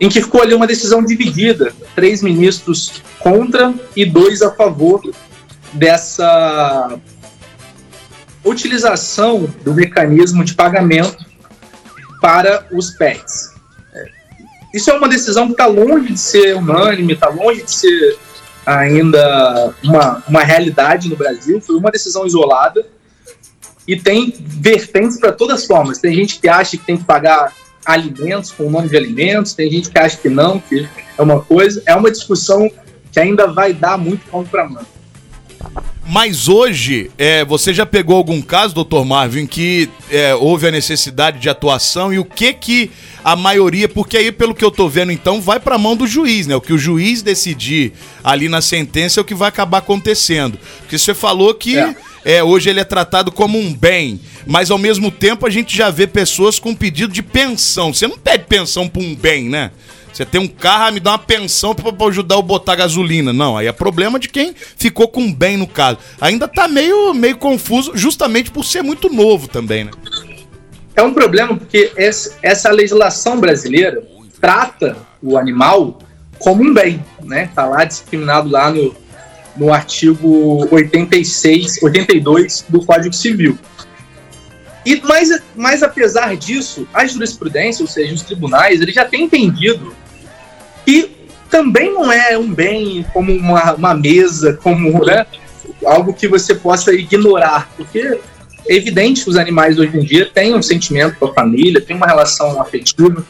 [0.00, 5.02] em que ficou ali uma decisão dividida, três ministros contra e dois a favor
[5.72, 6.98] dessa
[8.44, 11.24] utilização do mecanismo de pagamento
[12.20, 13.50] para os pets.
[13.94, 14.04] É,
[14.74, 18.18] Isso é uma decisão que está longe de ser unânime, está longe de ser
[18.64, 21.60] ainda uma, uma realidade no Brasil.
[21.60, 22.86] Foi uma decisão isolada
[23.86, 25.98] e tem vertentes para todas as formas.
[25.98, 27.52] Tem gente que acha que tem que pagar
[27.84, 31.40] alimentos com o nome de alimentos, tem gente que acha que não, que é uma
[31.40, 31.82] coisa.
[31.86, 32.70] É uma discussão
[33.10, 34.86] que ainda vai dar muito pano para mão.
[36.10, 41.38] Mas hoje, é, você já pegou algum caso, doutor Marvin, que é, houve a necessidade
[41.38, 42.90] de atuação e o que que
[43.24, 46.48] a maioria, porque aí pelo que eu tô vendo então, vai pra mão do juiz,
[46.48, 46.56] né?
[46.56, 47.92] O que o juiz decidir
[48.24, 50.58] ali na sentença é o que vai acabar acontecendo.
[50.80, 51.94] Porque você falou que é,
[52.42, 56.06] hoje ele é tratado como um bem, mas ao mesmo tempo a gente já vê
[56.06, 57.92] pessoas com pedido de pensão.
[57.92, 59.70] Você não pede pensão pra um bem, né?
[60.12, 63.32] Você tem um carro, ah, me dá uma pensão pra ajudar eu botar gasolina.
[63.32, 65.98] Não, aí é problema de quem ficou com bem no caso.
[66.20, 69.92] Ainda tá meio, meio confuso, justamente por ser muito novo também, né?
[70.96, 71.92] É um problema porque
[72.42, 74.02] essa legislação brasileira
[74.40, 75.98] trata o animal
[76.38, 77.50] como um bem, né?
[77.54, 78.94] Tá lá discriminado lá no,
[79.56, 83.58] no artigo 86, 82 do Código Civil.
[84.84, 89.94] E mas, mas apesar disso, a jurisprudência, ou seja, os tribunais, eles já têm entendido
[90.86, 91.10] que
[91.50, 95.26] também não é um bem como uma, uma mesa, como né,
[95.84, 98.18] algo que você possa ignorar, porque
[98.68, 101.96] é evidente que os animais hoje em dia têm um sentimento com a família, têm
[101.96, 103.24] uma relação afetiva.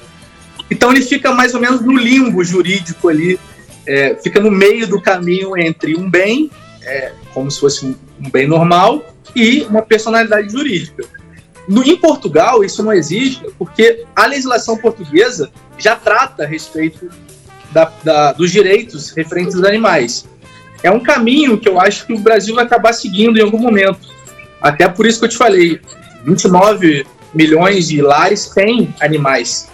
[0.70, 3.40] Então ele fica mais ou menos no limbo jurídico ali,
[3.90, 6.50] é, fica no meio do caminho entre um bem,
[6.83, 7.94] é, como se fosse um,
[8.31, 11.05] bem normal, e uma personalidade jurídica.
[11.68, 17.09] No, em Portugal, isso não existe, porque a legislação portuguesa já trata a respeito
[17.72, 20.24] da- da- dos direitos referentes aos animais.
[20.83, 24.00] É um caminho que eu acho que o Brasil vai acabar seguindo em algum momento.
[24.61, 25.81] Até por isso que eu te falei,
[26.24, 29.68] 29 milhões de lares têm animais.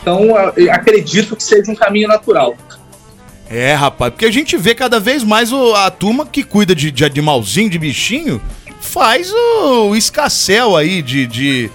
[0.00, 0.34] Então,
[0.70, 2.56] acredito que seja um caminho natural.
[3.50, 6.90] É, rapaz, porque a gente vê cada vez mais o- a turma que cuida de,
[6.90, 8.40] de animalzinho, de bichinho,
[8.80, 11.70] faz o, escassel aí de, de,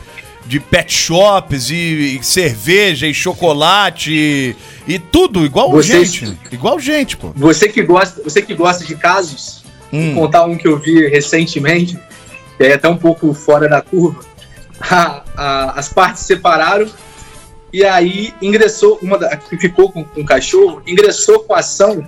[0.46, 4.56] de pet shops e, e cerveja e chocolate e,
[4.88, 6.38] e tudo, igual Vocês- gente.
[6.52, 7.32] Igual gente, pô.
[7.36, 10.14] Você que gosta, você que gosta de casos, Hum.
[10.16, 11.98] vou contar um que eu vi recentemente,
[12.58, 14.22] que é até um pouco fora da curva.
[14.82, 16.88] A- a- as partes se separaram
[17.74, 22.08] e aí ingressou uma da, que ficou com, com o cachorro, ingressou com a ação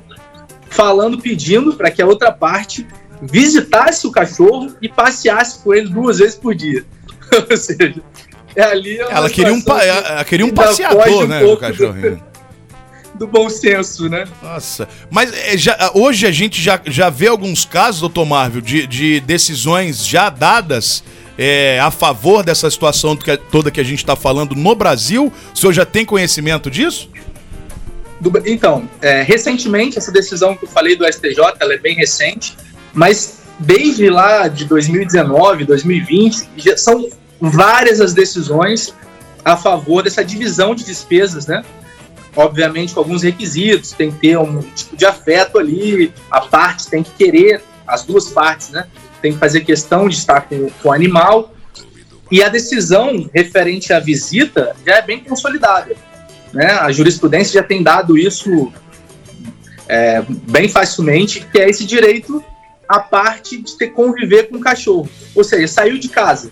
[0.70, 2.86] falando, pedindo para que a outra parte
[3.22, 6.86] visitasse o cachorro e passeasse com ele duas vezes por dia.
[7.50, 7.96] Ou seja,
[8.56, 11.58] é ali é Ela queria um, pa- que ela queria um passeador, um né, do
[11.58, 12.24] cachorrinho.
[13.16, 14.26] do bom senso, né?
[14.44, 18.86] Nossa, mas é, já- hoje a gente já, já vê alguns casos, doutor Marvel, de,
[18.86, 21.02] de decisões já dadas
[21.38, 23.18] é, a favor dessa situação
[23.52, 25.32] toda que a gente está falando no Brasil.
[25.54, 27.10] O senhor já tem conhecimento disso?
[28.46, 32.58] Então, é, recentemente, essa decisão que eu falei do STJ, ela é bem recente,
[32.94, 38.94] mas desde lá de 2019, 2020, já são várias as decisões
[39.44, 41.64] a favor dessa divisão de despesas, né?
[42.36, 47.04] Obviamente com alguns requisitos, tem que ter um tipo de afeto ali, a parte tem
[47.04, 48.88] que querer, as duas partes, né?
[49.26, 51.52] Tem que fazer questão de estar com, com o animal.
[52.32, 55.96] E a decisão referente à visita já é bem consolidada
[56.56, 56.72] né?
[56.72, 58.72] A jurisprudência já tem dado isso
[59.90, 62.44] é, bem facilmente, que é esse direito
[62.88, 65.10] à parte de ter conviver com o cachorro.
[65.36, 66.52] Ou seja, saiu de casa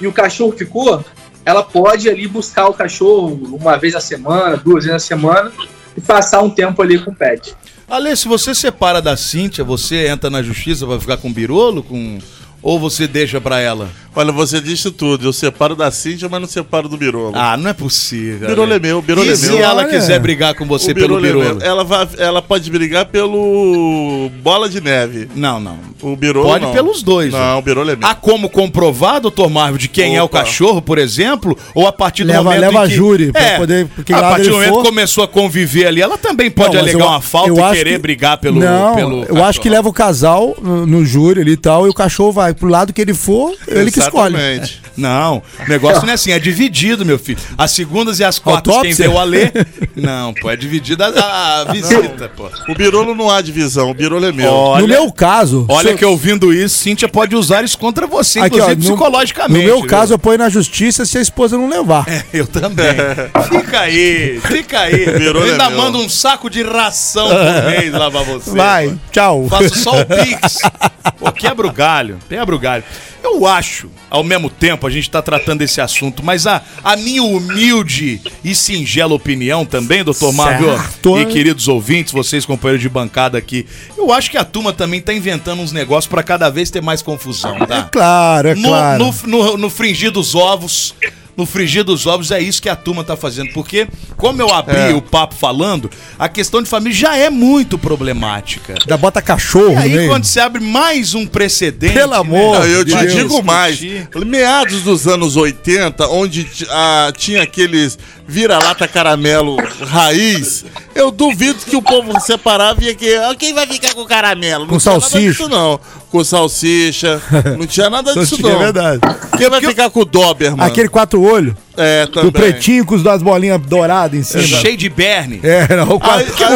[0.00, 1.04] e o cachorro ficou,
[1.44, 5.52] ela pode ali buscar o cachorro uma vez na semana, duas vezes na semana
[5.94, 7.54] e passar um tempo ali com o pet.
[7.90, 11.82] Ale, se você separa da Cíntia, você entra na justiça, vai ficar com birolo?
[11.82, 12.20] Com...
[12.62, 13.90] Ou você deixa pra ela?
[14.14, 15.26] Olha, você disse tudo.
[15.28, 17.32] Eu separo da Cíntia, mas não separo do Birolo.
[17.34, 18.48] Ah, não é possível.
[18.48, 19.58] Birolo é meu, Birolo E é se meu.
[19.58, 21.62] ela quiser brigar com você O pelo Birolo é meu.
[21.62, 25.28] Ela, vai, ela pode brigar pelo Bola de Neve.
[25.34, 25.78] Não, não.
[26.02, 26.72] O Birolo Pode não.
[26.72, 27.32] pelos dois.
[27.32, 28.08] Não, o Birolo é meu.
[28.08, 30.40] Há como comprovar, doutor Marvel, de quem é o Opa.
[30.40, 31.56] cachorro, por exemplo?
[31.74, 32.94] Ou a partir do Leva- momento leva em a que...
[32.94, 36.00] júri pra é, poder- porque a partir do momento for- que começou a conviver ali,
[36.02, 38.38] ela também pode Não, mas alegar eu- uma falta eu e acho querer que- brigar
[38.38, 41.86] pelo Não, pelo eu acho que leva o casal no, no júri ali e tal,
[41.86, 44.36] e o cachorro vai pro lado que ele for, ele que escolhe.
[44.36, 44.80] Exatamente.
[44.96, 47.38] Não, o negócio não é assim, é dividido, meu filho.
[47.56, 49.50] As segundas e as quartas, quem vê o Alê.
[49.96, 52.50] Não, pô, é dividida a, a visita, pô.
[52.68, 54.52] O Birolo não há divisão, o Birolo é meu.
[54.52, 55.64] Olha, No meu caso.
[55.68, 58.96] olha eu- que ouvindo isso, Cíntia pode usar isso contra você, Aqui, ó, inclusive no-
[58.96, 59.58] psicologicamente.
[59.60, 59.86] No meu viu?
[59.88, 62.04] caso, eu ponho na justiça se a esposa não levar.
[62.32, 62.86] Eu também.
[63.48, 65.04] Fica aí, fica aí.
[65.24, 65.78] Eu ainda meu?
[65.78, 68.50] mando um saco de ração por mês lá pra você.
[68.50, 69.46] Vai, tchau.
[69.48, 70.58] Faço só o Pix.
[71.18, 72.82] Pô, quebra o galho, quebra o galho.
[73.22, 77.22] Eu acho, ao mesmo tempo, a gente tá tratando desse assunto, mas a, a minha
[77.22, 80.78] humilde e singela opinião também, doutor Marvel,
[81.20, 85.14] e queridos ouvintes, vocês companheiros de bancada aqui, eu acho que a turma também tá
[85.14, 87.84] inventando uns negócios pra cada vez ter mais confusão, tá?
[87.84, 89.04] Claro, é no, claro.
[89.04, 90.94] no, no, no fringir dos ovos.
[91.40, 93.50] No frigir dos ovos é isso que a turma tá fazendo.
[93.54, 94.92] Porque, como eu abri É.
[94.94, 98.74] o papo falando, a questão de família já é muito problemática.
[98.86, 100.06] Da bota cachorro, E aí, né?
[100.06, 101.94] quando você abre mais um precedente.
[101.94, 103.12] Pelo amor Não, eu de te Deus.
[103.14, 103.78] digo mais.
[103.78, 104.26] discutir.
[104.26, 107.98] Meados dos anos 80, onde ah, tinha aqueles
[108.30, 110.64] vira-lata caramelo raiz,
[110.94, 113.14] eu duvido que o povo separava e ia que.
[113.16, 114.66] "Ah, Quem vai ficar com caramelo?
[114.66, 115.30] Com não tinha nada salsicha.
[115.30, 115.80] disso, não.
[116.10, 117.20] Com salsicha.
[117.58, 118.56] Não tinha nada disso, Salsicha, não.
[118.56, 119.00] é verdade.
[119.36, 120.64] Quem vai ficar com o Doberman?
[120.66, 122.30] Aquele quatro olhos, É, do também.
[122.32, 124.42] pretinho com as duas bolinhas douradas em cima.
[124.60, 125.40] Cheio de berne.
[125.42, 126.52] É, não, o quatro, Aí-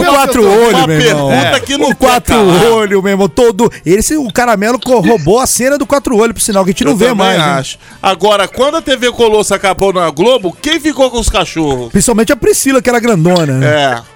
[0.46, 1.28] o olhos, uma meu irmão.
[1.28, 1.60] pergunta É.
[1.60, 2.34] que não o quatro
[2.74, 3.70] olhos, meu irmão, todo.
[3.84, 6.92] Esse, o caramelo roubou a cena do quatro olhos, por sinal, que a gente não
[6.92, 7.38] Eu vê mais.
[7.38, 7.44] né?
[7.44, 7.78] acho.
[8.02, 11.90] Agora, quando a TV Colosso acabou na Globo, quem ficou com os cachorros?
[11.90, 13.54] Principalmente a Priscila, que era grandona.
[13.54, 13.66] né?
[13.66, 14.13] É.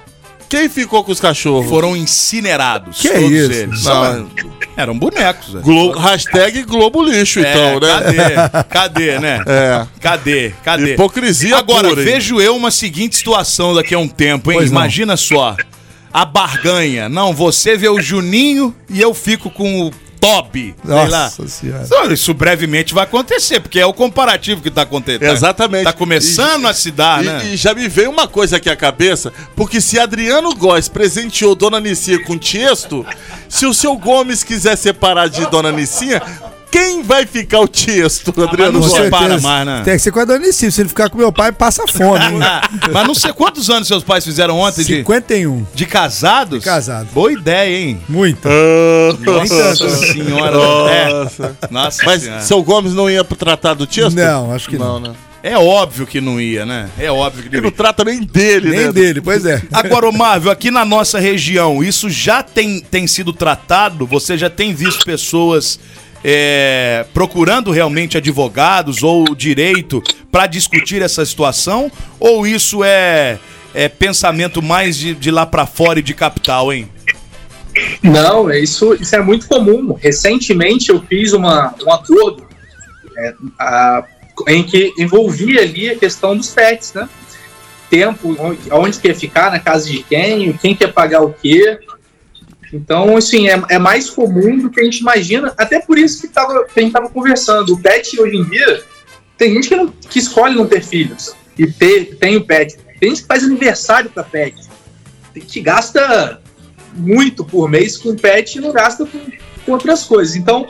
[0.48, 1.68] Quem ficou com os cachorros?
[1.68, 3.00] Foram incinerados.
[3.00, 3.52] Que todos isso?
[3.52, 3.84] eles.
[3.84, 4.30] Não,
[4.76, 5.54] Eram bonecos.
[5.98, 7.88] hashtag Globo Lixo, É, então, né?
[7.88, 8.64] Cadê?
[8.70, 9.40] Cadê, né?
[9.46, 9.86] É.
[10.00, 10.52] Cadê?
[10.64, 10.94] Cadê?
[10.94, 14.58] Hipocrisia Agora, pura, vejo eu uma seguinte situação daqui a um tempo, hein?
[14.58, 14.80] Pois não.
[14.80, 15.56] Imagina só.
[16.12, 17.08] A barganha.
[17.08, 20.74] Não, você vê o Juninho e eu fico com o Toby.
[20.84, 21.06] Sei lá.
[21.24, 21.82] Nossa senhora.
[21.84, 25.30] Então, Isso brevemente vai acontecer, porque é o comparativo que tá acontecendo.
[25.30, 25.84] Exatamente.
[25.84, 27.46] Tá começando a se dar, E, né?
[27.46, 31.80] e já me veio uma coisa aqui à cabeça, porque se Adriano Góes presenteou Dona
[31.80, 33.04] Nicinha com Tiesto,
[33.48, 36.22] se o seu Gomes quiser separar de Dona Nicinha,
[36.70, 39.02] quem vai ficar o Tiesto, Adriano não Com Góes?
[39.04, 39.82] separa mais, né?
[39.84, 40.52] Tem que ser com a Dona.
[40.52, 42.24] Se ele ficar com meu pai, passa fome.
[42.24, 42.38] hein?
[42.92, 45.66] Mas não sei quantos anos seus pais fizeram ontem de, 51.
[45.74, 46.58] de casados?
[46.60, 47.08] De casado.
[47.12, 48.00] Boa ideia, hein?
[48.08, 48.48] Muito.
[49.24, 50.56] Nossa senhora.
[50.56, 51.56] Nossa.
[51.62, 51.68] É.
[51.70, 52.40] Nossa Mas senhora.
[52.42, 54.14] seu Gomes não ia pro tratado do Tiesto?
[54.18, 55.00] Não, acho que não.
[55.00, 55.12] né?
[55.40, 56.88] É óbvio que não ia, né?
[56.98, 57.76] É óbvio que Ele não não ia.
[57.76, 58.92] trata nem dele, Nem né?
[58.92, 59.62] dele, pois é.
[59.72, 64.04] Agora, ô Marvel, aqui na nossa região, isso já tem, tem sido tratado?
[64.06, 65.78] Você já tem visto pessoas
[66.24, 71.90] é, procurando realmente advogados ou direito para discutir essa situação?
[72.18, 73.38] Ou isso é,
[73.74, 76.88] é pensamento mais de, de lá para fora e de capital, hein?
[78.02, 79.96] Não, é isso, isso é muito comum.
[80.00, 82.46] Recentemente eu fiz uma, um acordo
[83.16, 84.04] é, a-
[84.48, 87.08] em que envolvia ali a questão dos pets, né?
[87.90, 91.78] Tempo, onde, onde que ia ficar, na casa de quem, quem quer pagar o quê.
[92.72, 95.54] Então, assim, é, é mais comum do que a gente imagina.
[95.56, 97.72] Até por isso que, tava, que a gente estava conversando.
[97.74, 98.82] O pet, hoje em dia,
[99.36, 102.76] tem gente que, não- que escolhe não ter filhos e ter, tem o pet.
[103.00, 104.56] Tem gente que faz aniversário para pet.
[105.32, 106.40] Tem que gasta
[106.94, 109.18] muito por mês com pet e não gasta com,
[109.64, 110.36] com outras coisas.
[110.36, 110.66] Então,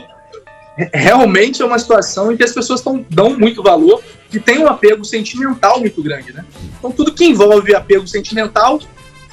[0.77, 4.59] re- realmente é uma situação em que as pessoas tão, dão muito valor e tem
[4.59, 6.45] um apego sentimental muito grande, né?
[6.77, 8.79] Então, tudo que envolve apego sentimental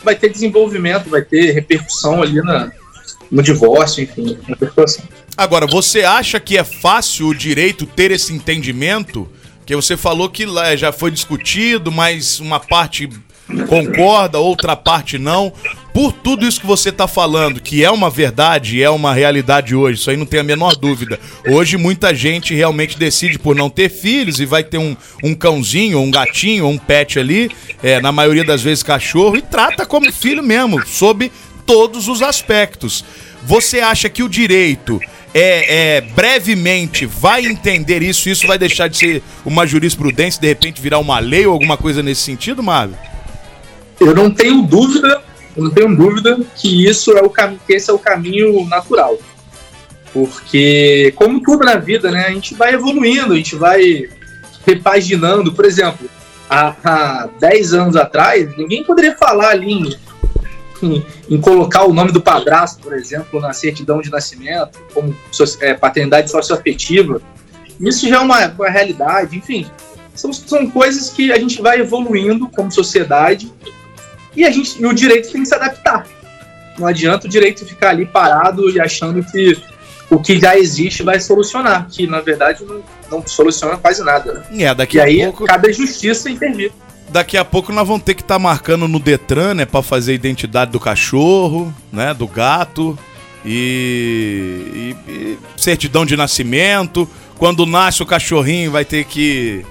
[0.03, 2.71] vai ter desenvolvimento, vai ter repercussão ali na,
[3.31, 5.05] no divórcio, enfim, na situação.
[5.37, 9.29] Agora, você acha que é fácil o direito ter esse entendimento?
[9.67, 13.09] Que você falou que lá já foi discutido, mas uma parte
[13.69, 15.53] concorda, outra parte não.
[15.95, 19.99] Por tudo isso que você está falando, que é uma verdade, é uma realidade hoje,
[19.99, 21.19] isso aí não tem a menor dúvida.
[21.49, 25.99] Hoje muita gente realmente decide por não ter filhos e vai ter um, um cãozinho,
[25.99, 27.51] um gatinho, um pet ali,
[27.83, 31.33] é, na maioria das vezes cachorro, e trata como filho mesmo, sob
[31.65, 33.03] todos os aspectos.
[33.43, 35.01] Você acha que o direito
[35.33, 38.29] é, é, brevemente vai entender isso?
[38.29, 42.03] Isso vai deixar de ser uma jurisprudência de repente virar uma lei ou alguma coisa
[42.03, 42.99] nesse sentido, Marvel?
[44.01, 45.23] Eu não tenho dúvida,
[45.57, 49.19] eu não tenho dúvida que isso é o caminho, que esse é o caminho natural.
[50.13, 54.05] Porque, como tudo na vida, né, a gente vai evoluindo, a gente vai
[54.67, 55.53] repaginando.
[55.53, 56.09] Por exemplo,
[56.49, 59.97] há, há 10 anos atrás, ninguém poderia falar ali em,
[60.83, 65.15] em- em colocar o nome do padrasto, por exemplo, na certidão de nascimento, como
[65.61, 67.21] é, paternidade socioafetiva.
[67.79, 69.67] Isso já é uma, uma realidade, enfim.
[70.15, 73.53] São, são coisas que a gente vai evoluindo como sociedade
[74.37, 76.07] e, a gente, e o direito tem que se adaptar.
[76.79, 79.57] Não adianta o direito ficar ali parado e achando que
[80.11, 84.45] o que já existe vai solucionar, que na verdade não, não soluciona quase nada.
[84.51, 84.65] Né?
[84.65, 85.45] É, daqui E a aí pouco.
[85.47, 86.71] cabe a justiça intervir.
[87.09, 90.15] Daqui a pouco nós vamos ter que estar marcando no Detran, né, para fazer a
[90.17, 92.99] identidade do cachorro, né, do gato
[93.45, 97.09] e, e- e certidão de nascimento.
[97.39, 99.65] Quando nasce o cachorrinho, vai ter que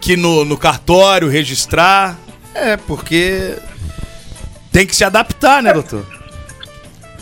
[0.00, 2.16] que ir no, no cartório registrar.
[2.54, 3.54] É, porque
[4.78, 6.06] tem que se adaptar, né, doutor?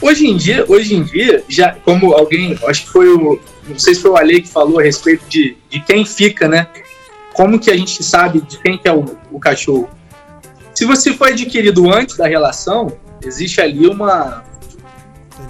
[0.02, 3.94] Hoje em dia, hoje em dia, já como alguém, acho que foi o, não sei
[3.94, 6.68] se foi o Ale que falou a respeito de, de quem fica, né?
[7.32, 9.88] Como que a gente sabe de quem que é o, o cachorro?
[10.74, 12.92] Se você foi adquirido antes da relação,
[13.24, 14.44] existe ali uma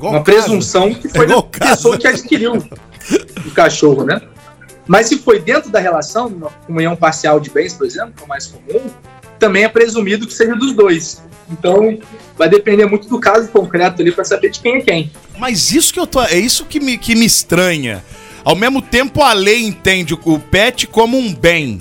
[0.00, 2.52] uma presunção que foi da pessoa que adquiriu
[3.44, 4.20] o cachorro, né?
[4.86, 8.24] Mas se foi dentro da relação, numa comunhão parcial de bens, por exemplo, que é
[8.24, 8.90] o mais comum,
[9.38, 11.22] também é presumido que seja dos dois.
[11.50, 11.98] Então,
[12.36, 15.10] vai depender muito do caso concreto ali para saber de quem é quem.
[15.38, 16.20] Mas isso que eu tô.
[16.22, 18.02] É isso que me, que me estranha.
[18.44, 21.80] Ao mesmo tempo, a lei entende o- pet como um bem.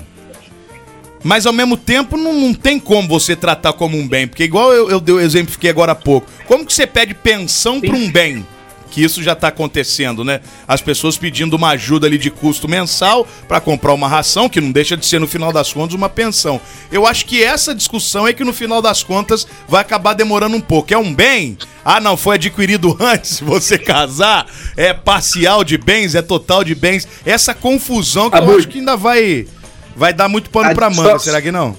[1.22, 4.28] Mas ao mesmo tempo não, não tem como você tratar como um bem.
[4.28, 6.28] Porque igual eu, eu o exemplifiquei agora há pouco.
[6.46, 8.46] Como que você pede pensão para um bem?
[8.90, 10.40] Que isso já tá acontecendo, né?
[10.66, 14.70] As pessoas pedindo uma ajuda ali de custo mensal para comprar uma ração, que não
[14.72, 16.60] deixa de ser, no final das contas, uma pensão.
[16.90, 20.60] Eu acho que essa discussão é que, no final das contas, vai acabar demorando um
[20.60, 20.94] pouco.
[20.94, 21.58] É um bem?
[21.84, 24.46] Ah, não, foi adquirido antes de você casar?
[24.76, 26.14] É parcial de bens?
[26.14, 27.06] É total de bens?
[27.24, 29.46] Essa confusão que eu acho que ainda vai,
[29.94, 31.76] vai dar muito pano Ah, só- manga, será que não?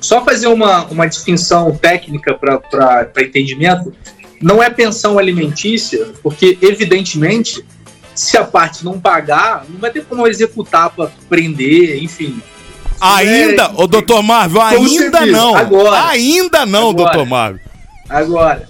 [0.00, 3.94] Só fazer uma, uma distinção técnica para entendimento,
[4.42, 7.64] não é pensão alimentícia, porque evidentemente,
[8.14, 12.40] se a parte não pagar, não vai ter como executar para prender, enfim.
[13.00, 15.26] Ainda, É, ô doutor Marvel, ainda certeza.
[15.26, 15.56] não.
[15.56, 16.08] Agora.
[16.08, 17.10] Ainda não, Agora.
[17.12, 17.60] doutor Marvel.
[18.08, 18.68] Agora,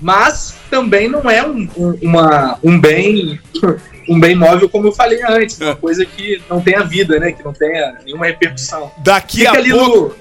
[0.00, 3.38] mas também não é um, um- uma, um bem
[4.08, 7.30] um bem móvel como eu falei antes, uma coisa que não tenha vida, né?
[7.32, 8.90] Que não tenha nenhuma repercussão.
[8.98, 10.14] Daqui Fica a pouco- no,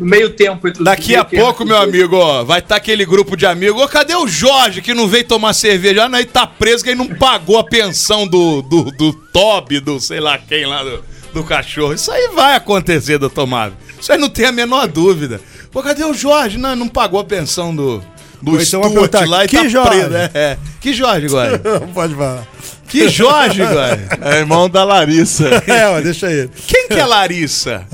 [0.00, 3.44] no meio tempo entre Daqui a pouco, meu amigo, ó, vai estar aquele grupo de
[3.44, 3.82] amigos.
[3.82, 6.04] Ô, cadê o Jorge que não veio tomar cerveja?
[6.04, 9.78] Ah, não, ele tá preso que ele não pagou a pensão do, do, do Toby,
[9.78, 11.92] do sei lá quem lá, do, do cachorro.
[11.92, 13.76] Isso aí vai acontecer, doutor Marvel.
[14.00, 15.38] Isso aí não tem a menor dúvida.
[15.70, 16.56] Pô, cadê o Jorge?
[16.56, 18.02] Não, não pagou a pensão do,
[18.40, 20.14] do Stuart lá e "Que tá Jorge?" preso.
[20.16, 20.58] É, é.
[20.80, 21.58] Que Jorge, agora?
[21.92, 22.46] Pode falar.
[22.90, 24.00] Que Jorge, agora?
[24.20, 25.48] É irmão da Larissa.
[25.66, 26.50] É, ó, deixa ele.
[26.66, 27.86] Quem que é Larissa?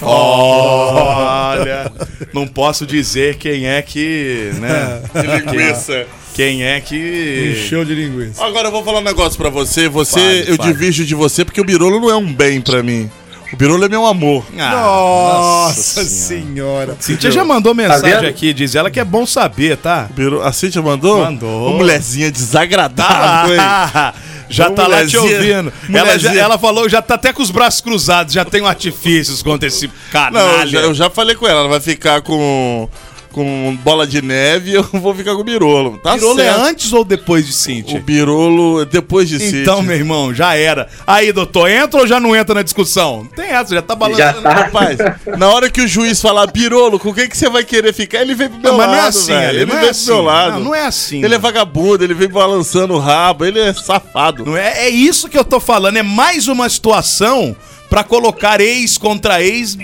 [0.00, 1.90] Olha,
[2.32, 5.02] não posso dizer quem é que, né?
[5.14, 6.06] De linguiça.
[6.34, 8.42] Quem é que Encheu de linguiça.
[8.44, 9.88] Agora eu vou falar um negócio pra você.
[9.88, 10.72] Você, Fale, eu fale.
[10.72, 13.10] divirjo de você porque o Birolo não é um bem pra mim.
[13.52, 14.46] O Birolo é meu amor.
[14.54, 16.96] Nossa senhora.
[16.98, 18.26] Cíntia já mandou mensagem vendo?
[18.26, 20.08] aqui, diz ela que é bom saber, tá?
[20.14, 21.18] Birolo- A Cíntia mandou?
[21.22, 21.68] Mandou.
[21.68, 23.60] Uma mulherzinha desagradável, hein?
[23.60, 24.14] Ah,
[24.52, 25.72] já tá lá te ouvindo.
[25.92, 29.66] Ela, já- ela falou, já tá até com os braços cruzados, já tem artifícios contra
[29.68, 30.62] esse Não, canalha.
[30.64, 32.88] eu já, eu já falei com ela, ela vai ficar com,
[33.32, 35.98] com bola de neve eu vou ficar com o Birolo.
[35.98, 36.60] Tá Birolo é certo.
[36.60, 37.98] antes ou depois de Cíntia?
[37.98, 39.62] O Birolo depois de Cíntia.
[39.62, 40.88] Então, meu irmão, já era.
[41.06, 43.24] Aí, doutor, entra ou já não entra na discussão?
[43.24, 44.42] Não Tem essa, já tá balançando.
[44.42, 44.98] Rapaz,
[45.38, 48.20] na hora que o juiz falar Birolo, com quem que você vai querer ficar?
[48.20, 49.58] Ele vem pro meu Não, mas lado, não é assim, velho.
[49.58, 50.04] Ele não é vem assim.
[50.04, 50.52] pro meu lado.
[50.52, 54.44] Não, não é assim, Ele é vagabundo, ele vem balançando o rabo, ele é safado.
[54.44, 57.56] Não é, é isso que eu tô falando, é mais uma situação
[57.88, 59.76] pra colocar ex contra ex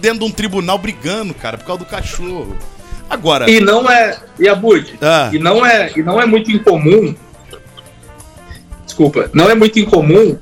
[0.00, 2.56] dentro de um tribunal brigando, cara, por causa do cachorro.
[3.10, 4.18] Agora, E não é.
[4.38, 5.30] E Abud, Ah.
[5.32, 7.14] e não é, e não é muito incomum.
[8.84, 10.36] Desculpa, não é muito incomum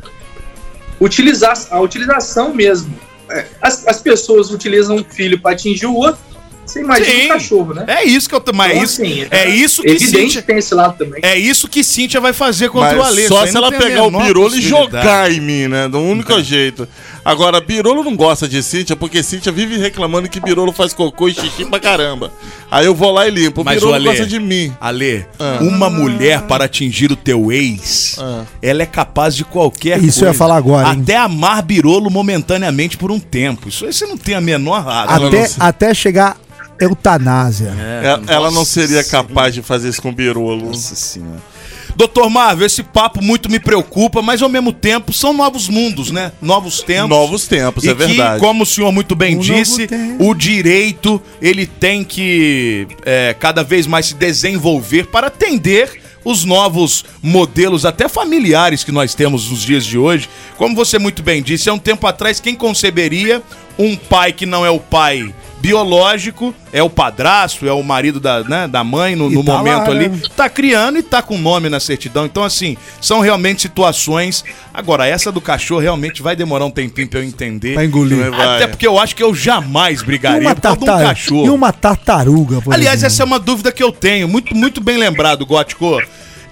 [1.00, 2.94] utilizar a utilização mesmo.
[3.30, 6.20] É, As, as pessoas utilizam um filho para atingir o outro.
[6.64, 7.24] Você imagina Sim.
[7.26, 7.84] um cachorro, né?
[7.86, 10.58] é isso que eu tô, mas Então, é isso, assim, é isso que Cíntia, tem
[10.58, 11.20] esse lado também.
[11.22, 13.28] é isso que Cíntia vai fazer contra o Mas Alê.
[13.28, 15.86] só se ela pegar o Birolo e jogar em mim, né?
[15.88, 16.88] Do único jeito.
[17.26, 21.34] Agora, Birolo não gosta de Cíntia, porque Cíntia vive reclamando que Birolo faz cocô e
[21.34, 22.30] xixi pra caramba.
[22.70, 23.62] Aí eu vou lá e limpo.
[23.62, 24.72] O Mas Birolo o Ale, gosta de mim.
[24.80, 25.58] Ale, Ah.
[25.60, 28.16] uma mulher para atingir o teu ex,
[28.62, 31.00] ela é capaz de qualquer Isso eu ia falar agora, hein?
[31.02, 33.68] Até amar Birolo momentaneamente por um tempo.
[33.68, 35.26] Isso aí você não tem a menor razão.
[35.26, 36.36] Até, até chegar
[36.80, 37.74] eutanásia.
[38.04, 40.66] Ela, ela não seria capaz de fazer isso com Birolo.
[40.66, 41.55] Nossa senhora.
[41.96, 46.30] Doutor Marvel, esse papo muito me preocupa, mas ao mesmo tempo são novos mundos, né?
[46.42, 47.08] Novos tempos.
[47.08, 48.38] Novos tempos, e é verdade.
[48.38, 49.88] Que, como o senhor muito bem Um disse,
[50.18, 57.04] o direito ele tem que é, cada vez mais se desenvolver para atender os novos
[57.22, 60.28] modelos, até familiares, que nós temos nos dias de hoje.
[60.58, 63.40] Como você muito bem disse, há um tempo atrás, quem conceberia
[63.78, 68.44] um pai que não é o pai biológico, é o padrasto, é o marido da,
[68.44, 70.08] né, da mãe no, no tá momento lá, ali.
[70.08, 70.20] né?
[70.36, 72.24] Tá criando e tá com nome na certidão.
[72.24, 74.44] Então, assim, são realmente situações.
[74.72, 77.74] Agora, essa do cachorro realmente vai demorar um tempinho pra eu entender.
[77.74, 78.30] Pra engolir.
[78.30, 78.56] Vai.
[78.56, 81.46] Até porque eu acho que eu jamais brigaria uma, por causa de um cachorro.
[81.46, 83.06] e uma tartaruga, por Aliás, exemplo.
[83.12, 86.00] essa é uma dúvida que eu tenho, muito, muito bem lembrado, Gótico.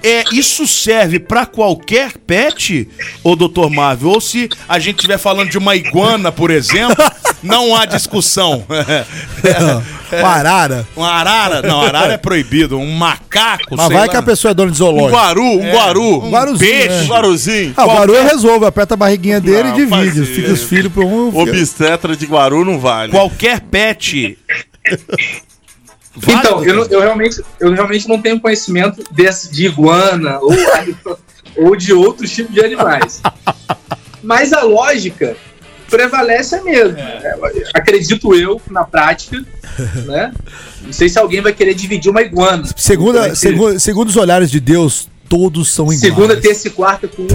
[0.05, 2.87] É, isso serve pra qualquer pet,
[3.23, 3.71] ô Dr.
[3.71, 4.11] Marvel?
[4.11, 6.95] Ou se a gente estiver falando de uma iguana, por exemplo,
[7.43, 8.65] não há discussão.
[10.13, 10.87] Uma arara.
[10.95, 11.63] Uma arara?
[11.63, 12.79] Não, arara é proibido.
[12.79, 14.11] Um macaco, Mas sei vai lá.
[14.13, 15.11] que a pessoa é dona de Um zoológico.
[15.17, 16.25] guaru, um guaru.
[16.27, 16.89] um guaruzinho, peixe.
[16.89, 17.03] é.
[17.03, 17.75] Um guaruzinho.
[17.77, 20.27] Ah, o Guaru eu resolvo, aperta a barriguinha dele Não, e divide.
[20.27, 21.35] Fica os filhos pra um.
[21.37, 23.11] Obstetra de guaru não vale.
[23.11, 24.39] Qualquer pet.
[26.17, 30.53] Então, Válido, eu, não- eu realmente, eu realmente não tenho conhecimento desse, de iguana ou,
[31.57, 33.21] ou de outros tipos de animais.
[34.23, 35.37] Mas a lógica
[35.91, 36.93] prevalece a mesma.
[36.93, 37.23] né?
[37.75, 39.45] Acredito eu, na prática,
[40.07, 40.33] né?
[40.83, 42.65] Não sei se alguém vai querer dividir uma iguana.
[42.77, 43.35] Segunda,
[43.79, 46.01] segundo os olhares de Deus, todos são iguais.
[46.01, 47.33] Segunda, terça e quarta com uma.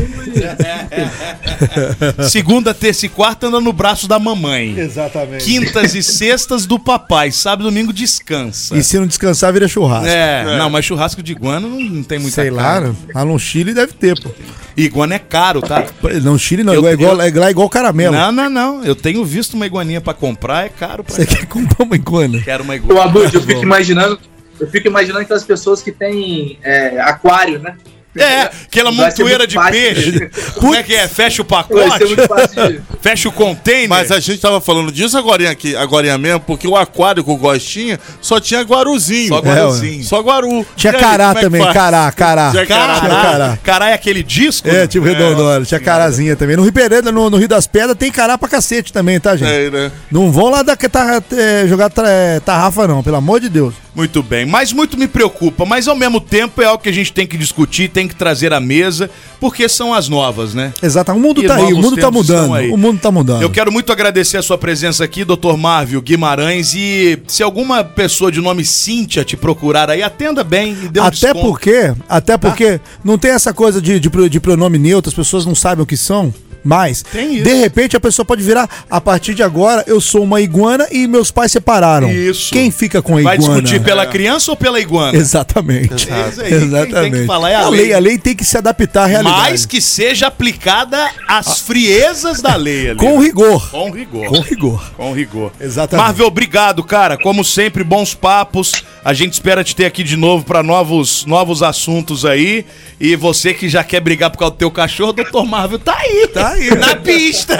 [2.23, 4.77] e- Segunda, terça e quarta anda no braço da mamãe.
[4.79, 5.43] Exatamente.
[5.45, 7.31] Quintas e sextas do papai.
[7.31, 8.77] Sábado e domingo descansa.
[8.77, 10.07] E se não descansar, vira churrasco.
[10.07, 12.87] É, não, mas churrasco de iguana não, não tem muita Sei lá, cara.
[12.89, 12.95] né?
[13.13, 14.29] lá no Chile deve ter, pô.
[14.77, 15.85] Iguana é caro, tá?
[16.21, 18.15] No Chile não, Eu- é igual, eu- é lá igual caramelo.
[18.15, 18.83] Não, não, não.
[18.85, 22.39] Eu tenho visto uma iguaninha pra comprar, é caro pra Você quer comprar uma iguana?
[22.41, 23.03] Quero uma iguana.
[23.03, 24.17] Abud, eu fico imaginando.
[24.59, 27.75] Eu fico imaginando aquelas pessoas que têm é, aquário, né?
[28.17, 30.11] É, aquela montoeira de peixe.
[30.11, 30.29] de-
[30.59, 31.07] Como é que é?
[31.07, 32.07] Fecha o pacote?
[32.07, 32.81] de.
[33.01, 33.87] Fecha o container?
[33.87, 37.37] Mas a gente tava falando disso agora aqui, agora mesmo, porque o aquário que o
[37.37, 39.27] Gostinha só tinha guaruzinho.
[39.29, 40.03] Só guaruzinho.
[40.03, 40.65] Só guaru.
[40.75, 42.51] Tinha aí, cará é também, cará, cará.
[42.51, 42.99] Tinha cará.
[42.99, 43.59] Tinha cará.
[43.63, 44.67] Cará é aquele disco?
[44.67, 45.63] É, tipo redondona.
[45.63, 46.57] Tinha carazinha também.
[46.57, 49.49] No Rio Pereira, no, no Rio das Pedras, tem cará pra cacete também, tá, gente?
[49.49, 49.91] É, né?
[50.11, 53.75] Não vão lá da, tar, é, jogar é, tarrafa, não, pelo amor de Deus.
[53.95, 57.11] Muito bem, mas muito me preocupa, mas ao mesmo tempo é algo que a gente
[57.11, 59.09] tem que discutir, tem que trazer à mesa,
[59.39, 60.73] porque são as novas, né?
[60.81, 62.73] Exato, o mundo E tá aí, o mundo tá mudando.
[62.73, 63.41] O mundo tá mudando.
[63.41, 65.57] Eu quero muito agradecer a sua presença aqui, Dr.
[65.57, 70.87] Marvio Guimarães, e se alguma pessoa de nome Cíntia te procurar aí, atenda bem e
[70.87, 71.45] dê um Até desconto.
[71.45, 75.55] porque, até porque não tem essa coisa de, de, de pronome neutro, as pessoas não
[75.55, 76.33] sabem o que são.
[76.63, 77.43] Mas, Tem isso.
[77.43, 81.07] de repente, a pessoa pode virar, a partir de agora, eu sou uma iguana e
[81.07, 82.11] meus pais separaram.
[82.11, 82.51] Isso.
[82.51, 83.61] Quem fica com a Vai iguana?
[83.61, 85.17] discutir pela criança ou pela iguana?
[85.17, 86.09] Exatamente.
[86.11, 86.49] É isso aí.
[86.49, 87.11] Quem Exatamente.
[87.11, 87.81] tem que falar é a a, lei.
[87.81, 87.93] lei.
[87.93, 89.39] A lei tem que se adaptar à realidade.
[89.51, 92.99] Mas que seja aplicada às friezas da lei ali.
[92.99, 93.69] Com rigor.
[93.71, 94.25] Com rigor.
[94.27, 94.91] Com rigor.
[94.95, 95.51] Com rigor.
[95.59, 96.05] Exatamente.
[96.05, 97.17] Marvel, obrigado, cara.
[97.17, 98.71] Como sempre, bons papos.
[99.03, 102.65] A gente espera te ter aqui de novo para novos, novos assuntos aí.
[102.99, 105.43] E você que já quer brigar por causa do teu cachorro, Dr.
[105.47, 106.27] Marvel tá aí.
[106.33, 106.75] Tá aí.
[106.75, 107.57] Na pista.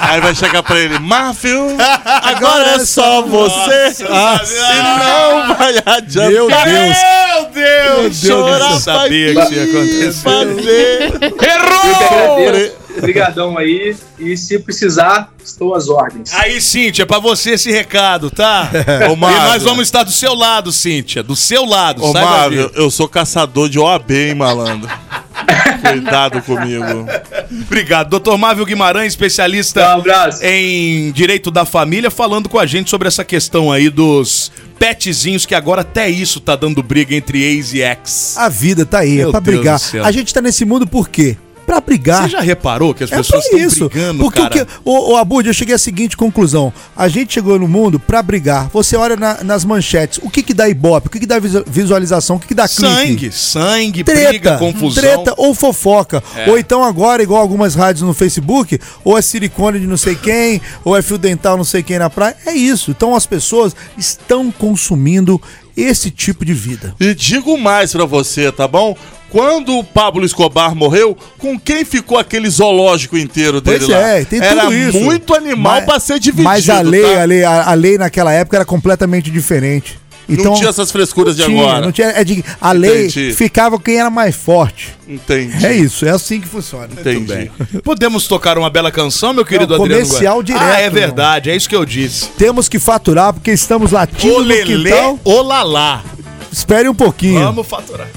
[0.00, 4.04] Aí vai chegar pra ele, Marvel, agora é só você.
[4.08, 6.30] Ah, E não vai adiantar.
[6.30, 6.64] Meu Deus.
[6.66, 8.20] Meu Deus!
[8.20, 10.12] Deus Chorar Eu sabia que isso ia acontecer.
[10.12, 11.12] fazer.
[11.38, 12.80] Agradeço.
[12.98, 13.96] Obrigadão aí.
[14.18, 16.32] E se precisar, estou às ordens.
[16.34, 18.68] Aí, Cíntia, pra você esse recado, tá?
[19.08, 19.16] Ô, e
[19.48, 21.22] nós vamos estar do seu lado, Cíntia.
[21.22, 22.70] Do seu lado, Ô, disso.
[22.74, 24.90] eu sou caçador de OAB, hein, malandro.
[25.88, 27.06] Cuidado comigo.
[27.50, 28.18] Obrigado.
[28.18, 28.36] Dr.
[28.36, 30.02] Marvel Guimarães, especialista um
[30.42, 35.54] em direito da família, falando com a gente sobre essa questão aí dos petzinhos, que
[35.54, 38.36] agora até isso tá dando briga entre ex e ex.
[38.36, 39.80] A vida tá aí, Meu é pra Deus brigar.
[40.04, 41.36] A gente tá nesse mundo por quê?
[41.70, 42.24] Pra brigar.
[42.24, 43.88] Você já reparou que as É pessoas estão isso.
[43.88, 44.62] brigando, Porque cara?
[44.62, 44.72] o que.
[44.84, 46.72] Ô, ô Abud, eu cheguei à seguinte conclusão.
[46.96, 48.68] A gente chegou no mundo pra brigar.
[48.72, 50.18] Você olha na- nas manchetes.
[50.20, 51.06] O que que dá ibope?
[51.06, 52.36] O que que dá visu- visualização?
[52.36, 52.80] O que que dá clique?
[52.82, 55.00] Sangue, sangue, Treta, briga, confusão.
[55.00, 56.20] treta ou fofoca.
[56.34, 56.50] É.
[56.50, 60.60] Ou então agora, igual algumas rádios no Facebook, ou é silicone de não sei quem,
[60.84, 62.34] ou é fio dental não sei quem na praia.
[62.46, 62.90] É isso.
[62.90, 65.40] Então as pessoas estão consumindo
[65.76, 66.96] esse tipo de vida.
[66.98, 68.96] E digo mais pra você, tá bom?
[69.30, 74.08] Quando o Pablo Escobar morreu, com quem ficou aquele zoológico inteiro dele Pois lá?
[74.08, 74.98] é, tem Era tudo isso.
[75.00, 77.22] muito animal Mas- pra ser dividido, Mas a lei, tá?
[77.22, 79.98] a lei, a, a lei naquela época era completamente diferente.
[80.28, 81.80] Então, não tinha essas frescuras de não tinha, agora.
[81.80, 83.32] não tinha- é de- a lei Entendi.
[83.34, 84.94] ficava quem era mais forte.
[85.08, 85.66] Entendi.
[85.66, 86.86] É isso, é assim que funciona.
[86.92, 87.50] Entendi.
[87.82, 90.04] Podemos tocar uma bela canção, meu querido o Adriano?
[90.06, 91.00] comercial direto, Ah, é irmão.
[91.00, 92.28] verdade, é isso que eu disse.
[92.38, 95.18] Temos que faturar porque estamos latindo O no quintal.
[95.24, 96.04] o Lalá.
[96.52, 97.40] Espere um pouquinho.
[97.40, 98.08] Vamos faturar.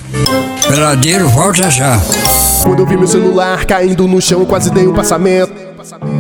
[0.68, 2.00] Peladeiro, volta já.
[2.64, 5.54] Quando eu vi meu celular caindo no chão, quase dei um passamento.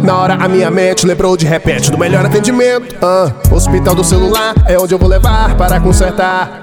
[0.03, 2.95] Na hora a minha mente lembrou de repente do melhor atendimento.
[3.01, 6.62] Ah, hospital do celular é onde eu vou levar para consertar.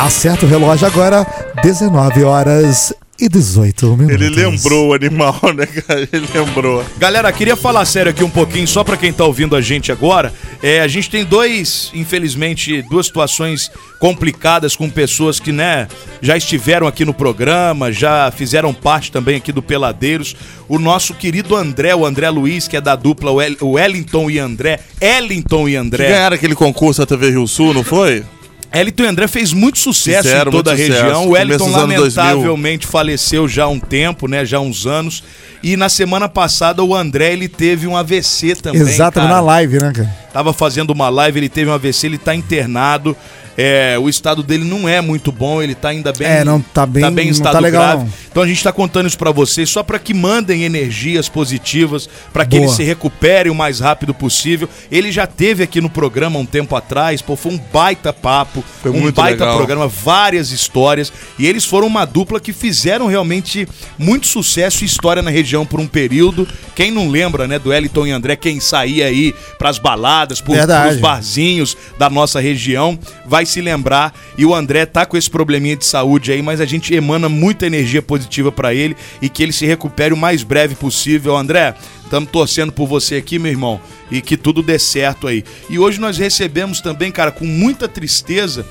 [0.00, 1.26] Acerta o relógio agora,
[1.62, 4.14] 19 horas e 18 minutos.
[4.14, 6.08] Ele lembrou o animal, né, cara?
[6.10, 6.82] Ele lembrou.
[6.96, 10.32] Galera, queria falar sério aqui um pouquinho, só pra quem tá ouvindo a gente agora.
[10.62, 15.86] É, a gente tem dois, infelizmente, duas situações complicadas com pessoas que, né,
[16.22, 20.34] já estiveram aqui no programa, já fizeram parte também aqui do Peladeiros.
[20.66, 23.30] O nosso querido André, o André Luiz, que é da dupla
[23.60, 24.80] Wellington e André.
[24.98, 26.08] Ellington e Que André.
[26.08, 28.24] ganharam aquele concurso da TV Rio Sul, não foi?
[28.72, 31.02] Elton e André fez muito sucesso Fizeram em toda a sucesso.
[31.02, 31.28] região.
[31.28, 32.24] O Elton dos anos 2000.
[32.24, 34.44] lamentavelmente faleceu já há um tempo, né?
[34.44, 35.22] Já há uns anos.
[35.62, 38.80] E na semana passada o André ele teve um AVC também.
[38.80, 39.28] Exato, cara.
[39.28, 40.16] na live, né, cara?
[40.32, 43.16] Tava fazendo uma live, ele teve um AVC, ele tá internado.
[43.56, 46.26] É, o estado dele não é muito bom, ele tá ainda bem.
[46.26, 48.04] É, não tá bem- Tá bem em não estado tá legal, grave.
[48.04, 48.12] não.
[48.30, 52.44] Então a gente tá contando isso pra vocês só pra que mandem energias positivas, pra
[52.44, 52.64] que Boa.
[52.68, 54.68] ele se recupere o mais rápido possível.
[54.90, 58.90] Ele já teve aqui no programa um tempo atrás, pô, foi um baita papo, Foi
[58.90, 59.56] um baita legal.
[59.56, 61.12] programa, várias histórias.
[61.38, 63.66] E eles foram uma dupla que fizeram realmente
[63.98, 66.46] muito sucesso e história na região por um período.
[66.74, 71.00] Quem não lembra, né, do Eliton e André, quem saía aí pras baladas, por, pros
[71.00, 74.14] barzinhos da nossa região, vai se lembrar.
[74.36, 77.66] E o André tá com esse probleminha de saúde aí, mas a gente emana muita
[77.66, 81.36] energia positiva pra ele e que ele se recupere o mais breve possível.
[81.36, 81.74] André,
[82.04, 83.80] estamos torcendo por você aqui, meu irmão,
[84.10, 85.44] e que tudo dê certo aí.
[85.68, 88.66] E hoje nós recebemos também, cara, com muita tristeza,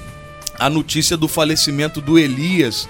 [0.58, 2.88] a notícia do falecimento do Elias.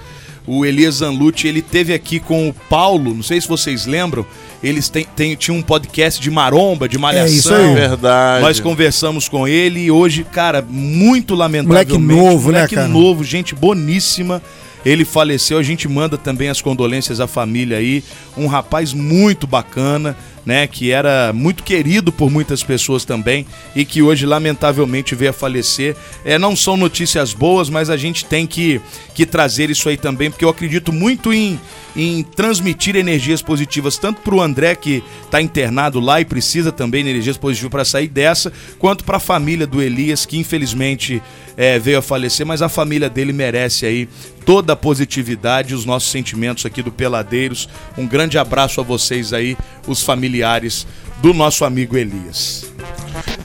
[0.48, 4.26] O Elias Zanlucci, ele teve aqui com o Paulo, não sei se vocês lembram,
[4.64, 7.36] eles têm, têm- tinham um podcast de maromba, de malhação.
[7.36, 7.74] isso aí.
[7.76, 8.42] Verdade.
[8.42, 11.94] Nós conversamos com ele e hoje, cara, muito lamentavelmente.
[12.04, 12.88] Moleque novo, né, moleque cara?
[12.88, 14.42] novo, gente boníssima.
[14.86, 18.02] Ele faleceu, a gente manda também as condolências à família aí.
[18.38, 20.16] Um rapaz muito bacana,
[20.46, 20.68] né?
[20.68, 25.96] Que era muito querido por muitas pessoas também e que hoje, lamentavelmente, veio a falecer.
[26.24, 28.82] É, não são notícias boas, mas a gente tem que,
[29.14, 31.60] que trazer isso aí também, porque eu acredito muito em,
[31.96, 37.04] em transmitir energias positivas, tanto para o André, que está internado lá e precisa também
[37.04, 41.22] de energias positivas para sair dessa, quanto para a família do Elias, que infelizmente
[41.62, 44.08] é, veio a falecer, mas a família dele merece aí
[44.46, 47.68] toda a positividade e os nossos sentimentos aqui do Peladeiros.
[47.98, 50.88] Um grande abraço a vocês aí, os familiares
[51.22, 52.66] do nosso amigo Elias.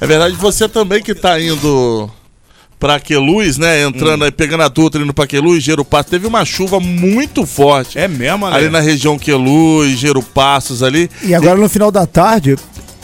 [0.01, 2.09] É verdade, você também que tá indo
[2.79, 3.83] pra Queluz, né?
[3.83, 4.27] Entrando Hum.
[4.27, 6.09] aí, pegando a Dutra, indo pra Queluz, Gerupasso.
[6.11, 7.99] Teve uma chuva muito forte.
[7.99, 11.11] É mesmo, Ali na região Queluz, Gerupassos ali.
[11.25, 12.55] E agora no final da tarde,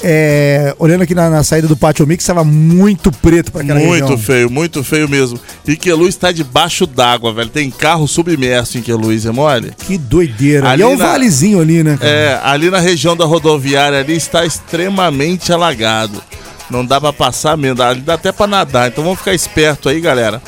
[0.03, 4.01] é, olhando aqui na, na saída do Pátio Mix, estava muito preto pra aquela Muito
[4.03, 4.19] região.
[4.19, 5.39] feio, muito feio mesmo.
[5.67, 7.49] E Queluz tá debaixo d'água, velho.
[7.51, 9.73] Tem carro submerso em Queluz, é mole?
[9.87, 10.71] Que doideira.
[10.71, 11.97] Ali e é um na- valezinho ali, né?
[12.01, 12.11] cara?
[12.11, 16.23] É, ali na região da rodoviária ali está extremamente alagado.
[16.71, 18.89] Não dá pra passar mesmo, ali dá até pra nadar.
[18.89, 20.41] Então vamos ficar esperto aí, galera.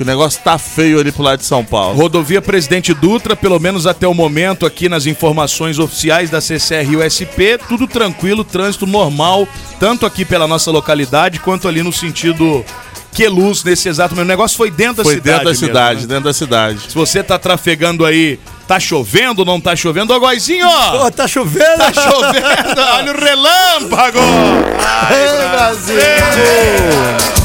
[0.00, 1.94] Que o negócio tá feio ali pro lado de São Paulo.
[1.94, 6.96] Rodovia Presidente Dutra, pelo menos até o momento, aqui nas informações oficiais da CCR e
[6.96, 9.46] USP, tudo tranquilo, trânsito normal,
[9.78, 12.64] tanto aqui pela nossa localidade quanto ali no sentido
[13.14, 14.28] Queluz, nesse exato momento.
[14.28, 15.28] O negócio foi dentro Foi da cidade.
[15.28, 16.06] dentro da mesmo, cidade, né?
[16.06, 16.80] dentro da cidade.
[16.88, 21.08] Se você tá trafegando aí, tá chovendo ou não tá chovendo, ô Goizinho, ó!
[21.08, 21.76] Ô, tá chovendo?
[21.76, 24.18] Tá chovendo, olha o relâmpago!
[24.78, 25.96] Ai, Brasil!
[25.96, 27.39] Demais.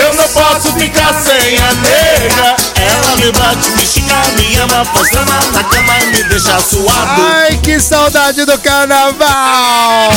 [0.00, 2.56] Eu não posso ficar sem a nega.
[2.76, 7.22] Ela me bate, me xinga, me ama, cama na cama e me deixa suado.
[7.22, 10.10] Ai, que saudade do carnaval!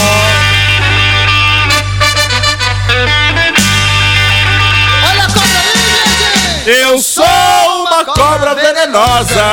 [5.09, 6.69] Olha a cobra aí, gente.
[6.79, 7.25] Eu sou
[7.85, 9.51] uma cobra venenosa.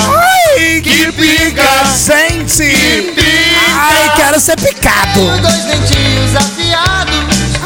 [0.56, 1.62] Ai, que pica,
[2.06, 3.12] Gente!
[3.14, 5.12] pica, Ai, quero ser picado!
[5.14, 7.13] Tenho dois dentinhos afiados.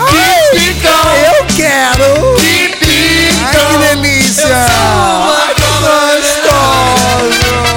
[0.08, 2.34] Eu quero!
[2.36, 3.44] que pica.
[3.44, 4.46] Ai, que delícia!
[4.46, 7.28] Uma cobra Gostoso!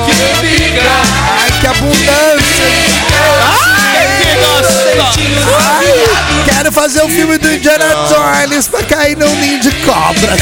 [0.05, 0.97] Que pica,
[1.39, 2.69] Ai, que abundância!
[4.21, 5.90] que gostoso.
[6.61, 10.41] Quero fazer o filme do Indiana Jones pra cair num ninho de cobras.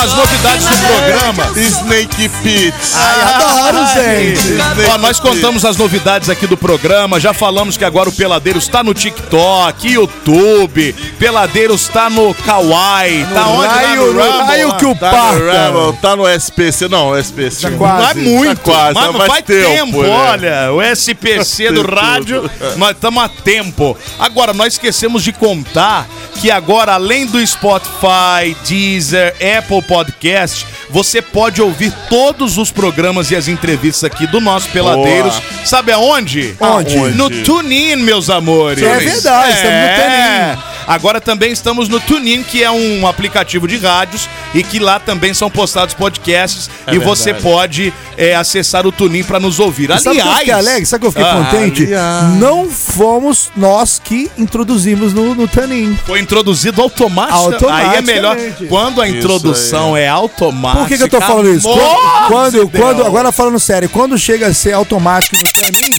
[0.00, 1.52] As novidades do programa.
[1.56, 2.74] Snake Pit.
[2.94, 4.88] Ai, adoro, gente.
[4.92, 7.18] Ó, nós contamos as novidades aqui do programa.
[7.18, 10.92] Já falamos que agora o Peladeiros tá no TikTok, YouTube.
[11.18, 13.26] Peladeiros tá no Kawaii.
[13.34, 13.66] Tá onde?
[13.66, 15.70] Lá raio- no Rumble, raio que o Tá parta.
[15.72, 16.88] no tá no SPC.
[16.88, 17.70] Não, SPC.
[17.72, 18.02] quase.
[18.02, 20.08] Não é muito, Tá quase, mas mas faz tempo, tempo, né?
[20.10, 20.72] olha.
[20.72, 23.96] O SPC do rádio, nós estamos a tempo.
[24.18, 26.06] Agora, nós esquecemos de contar
[26.40, 33.36] que agora, além do Spotify, Deezer, Apple Podcast, você pode ouvir todos os programas e
[33.36, 35.40] as entrevistas aqui do nosso Peladeiros.
[35.64, 36.54] Sabe aonde?
[36.60, 36.96] Onde?
[37.16, 38.82] No TuneIn, meus amores.
[38.82, 40.73] É verdade, estamos no TuneIn.
[40.86, 45.32] Agora também estamos no TuneIn, que é um aplicativo de rádios e que lá também
[45.34, 47.42] são postados podcasts É e você verdade.
[47.54, 49.90] pode é, acessar o TuneIn para nos ouvir.
[49.90, 50.86] E Sabe que eu Aliás, fiquei alegre?
[50.86, 51.82] Sabe o que eu fiquei Ah, contente?
[51.84, 52.24] aliás.
[52.34, 55.98] Não fomos nós que introduzimos no, no Tanin.
[56.06, 57.68] foi introduzido automático.
[57.68, 58.66] Aí é melhor Automaticamente.
[58.68, 60.80] quando a introdução é automática.
[60.80, 61.68] Por que, que eu tô falando isso?
[61.68, 65.94] Quando, quando, quando- agora falando sério, quando chega a ser automático no Tanin,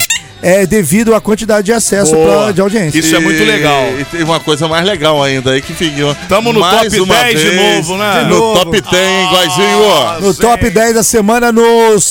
[0.47, 2.99] é devido à quantidade de acesso pra- de audiência.
[2.99, 3.83] Isso é muito E- legal.
[3.99, 6.15] E tem uma coisa mais legal ainda aí que fica.
[6.29, 8.13] Tamo no mais top uma 10 de vez, novo, né?
[8.19, 8.59] No De novo.
[8.59, 10.21] top 10, Guazinho.
[10.21, 11.63] No top 10 da semana no,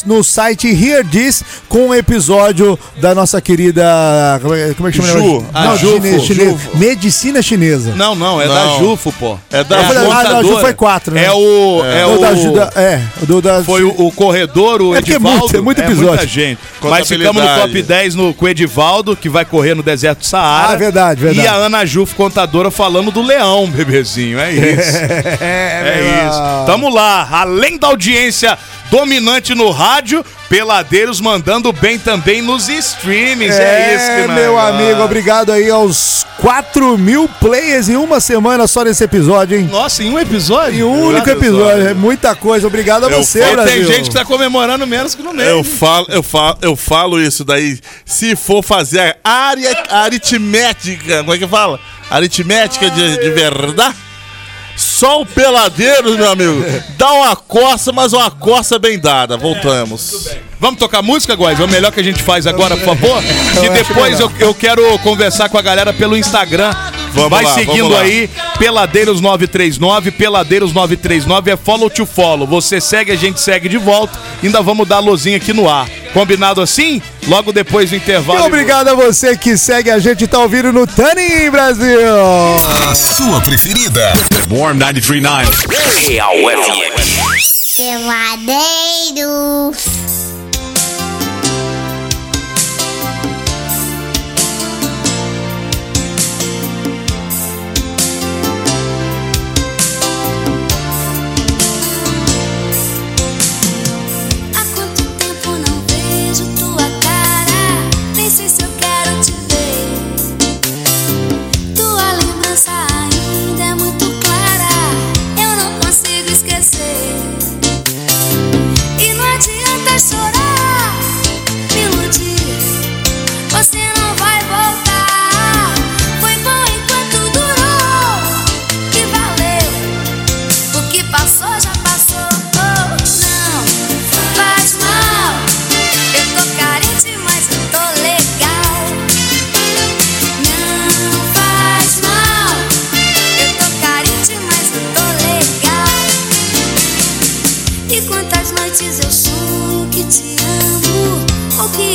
[0.07, 3.85] no site Here This, com um episódio da nossa querida.
[4.43, 5.11] Como é, como é que chama?
[5.12, 5.24] Ju.
[5.41, 6.26] Não, Ah, chine- Jufo.
[6.26, 6.76] chine- Jufo.
[6.78, 7.93] Medicina chinesa.
[7.95, 8.55] Não, não, é Não.
[8.55, 9.39] da Jufo, pô.
[9.53, 10.35] É da a Ah, não, contadora.
[10.35, 11.24] da Ju foi quatro, né?
[11.26, 11.82] É o.
[11.85, 13.62] É, Do o da Ju- da- é, do da.
[13.62, 15.39] Foi o, o corredor, o É é Edivaldo.
[15.41, 16.28] muito- é muito muita episódio.
[16.28, 16.59] gente.
[16.82, 20.27] Mas ficamos no top 10 no, com o Edivaldo, que vai correr no deserto do
[20.27, 20.72] Saara.
[20.72, 21.47] Ah, verdade, verdade.
[21.47, 24.39] E a Ana Juf, contadora, falando do leão, bebezinho.
[24.39, 24.99] É isso.
[25.45, 26.66] É isso.
[26.66, 27.29] Tamo lá.
[27.31, 28.57] Além da audiência
[28.91, 33.55] dominante no rádio, Peladeiros mandando bem também nos streamings.
[33.55, 38.66] É, isso que nós- meu amigo, obrigado aí aos 4 mil players em uma semana
[38.68, 39.68] só nesse episódio, hein?
[39.70, 40.78] Nossa, em um episódio?
[40.80, 42.66] Em um único episódio, é muita coisa.
[42.66, 43.74] Obrigado a Eu você, falo- Brasil.
[43.87, 45.49] tem gente que tá comemorando menos que no meio.
[45.49, 47.78] Eu falo, eu, falo, eu falo isso daí.
[48.05, 51.80] Se for fazer a área aritmética, como é que fala?
[52.11, 53.95] Aritmética de, de verdade?
[54.77, 56.64] Só o peladeiro, meu amigo,
[56.97, 59.37] dá uma coça, mas uma coça bem dada.
[59.37, 60.29] Voltamos.
[60.59, 61.61] Vamos tocar música, Góis?
[61.61, 63.22] É o melhor que a gente faz agora, por favor?
[63.62, 66.72] E depois eu, eu quero conversar com a galera pelo Instagram.
[67.15, 68.01] Vamos Vai lá, seguindo vamos lá.
[68.01, 72.47] aí, Peladeiros939, Peladeiros939 é follow to follow.
[72.47, 74.19] Você segue, a gente segue de volta.
[74.43, 75.89] Ainda vamos dar a luzinha aqui no ar.
[76.12, 77.01] Combinado assim?
[77.27, 78.45] Logo depois do E intervalo.
[78.45, 81.99] obrigado a você que segue a gente e tá ouvindo no Tanin Brasil.
[82.91, 84.12] A sua preferida.
[84.51, 86.07] Warm 93.9.
[86.09, 86.95] Real FM.
[89.05, 90.24] Peladeiros.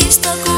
[0.09, 0.48] Ou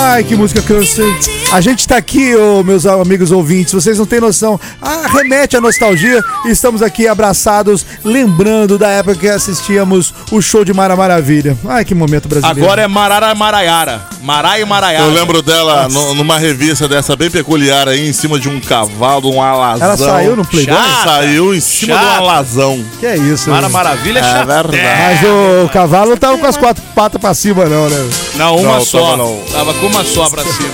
[0.00, 1.12] Ai, que música sei.
[1.52, 4.58] A gente tá aqui, ô, meus amigos ouvintes, vocês não têm noção.
[4.80, 6.22] Ah, remete à nostalgia.
[6.46, 11.56] Estamos aqui abraçados, lembrando da época que assistíamos o show de Mara Maravilha.
[11.68, 12.62] Ai, que momento brasileiro.
[12.62, 14.02] Agora é Marara Maraiara.
[14.22, 15.04] Maraia Maraiara.
[15.04, 19.32] Eu lembro dela no- numa revista dessa bem peculiar aí, em cima de um cavalo,
[19.34, 19.84] um alazão.
[19.86, 20.74] Ela saiu no Playboy?
[20.76, 21.04] Chata.
[21.10, 22.16] Saiu em cima de um Chata.
[22.18, 22.84] alazão.
[23.00, 23.50] Que é isso?
[23.50, 23.68] Mara?
[23.68, 24.62] Maravilha é, É chata.
[24.62, 24.78] verdade.
[25.22, 28.08] Mas o cavalo não tava com as quatro patas pra cima, não, né?
[28.36, 29.00] Não, uma Não, só.
[29.02, 29.40] tava não.
[29.52, 30.68] Tava com uma só pra cima.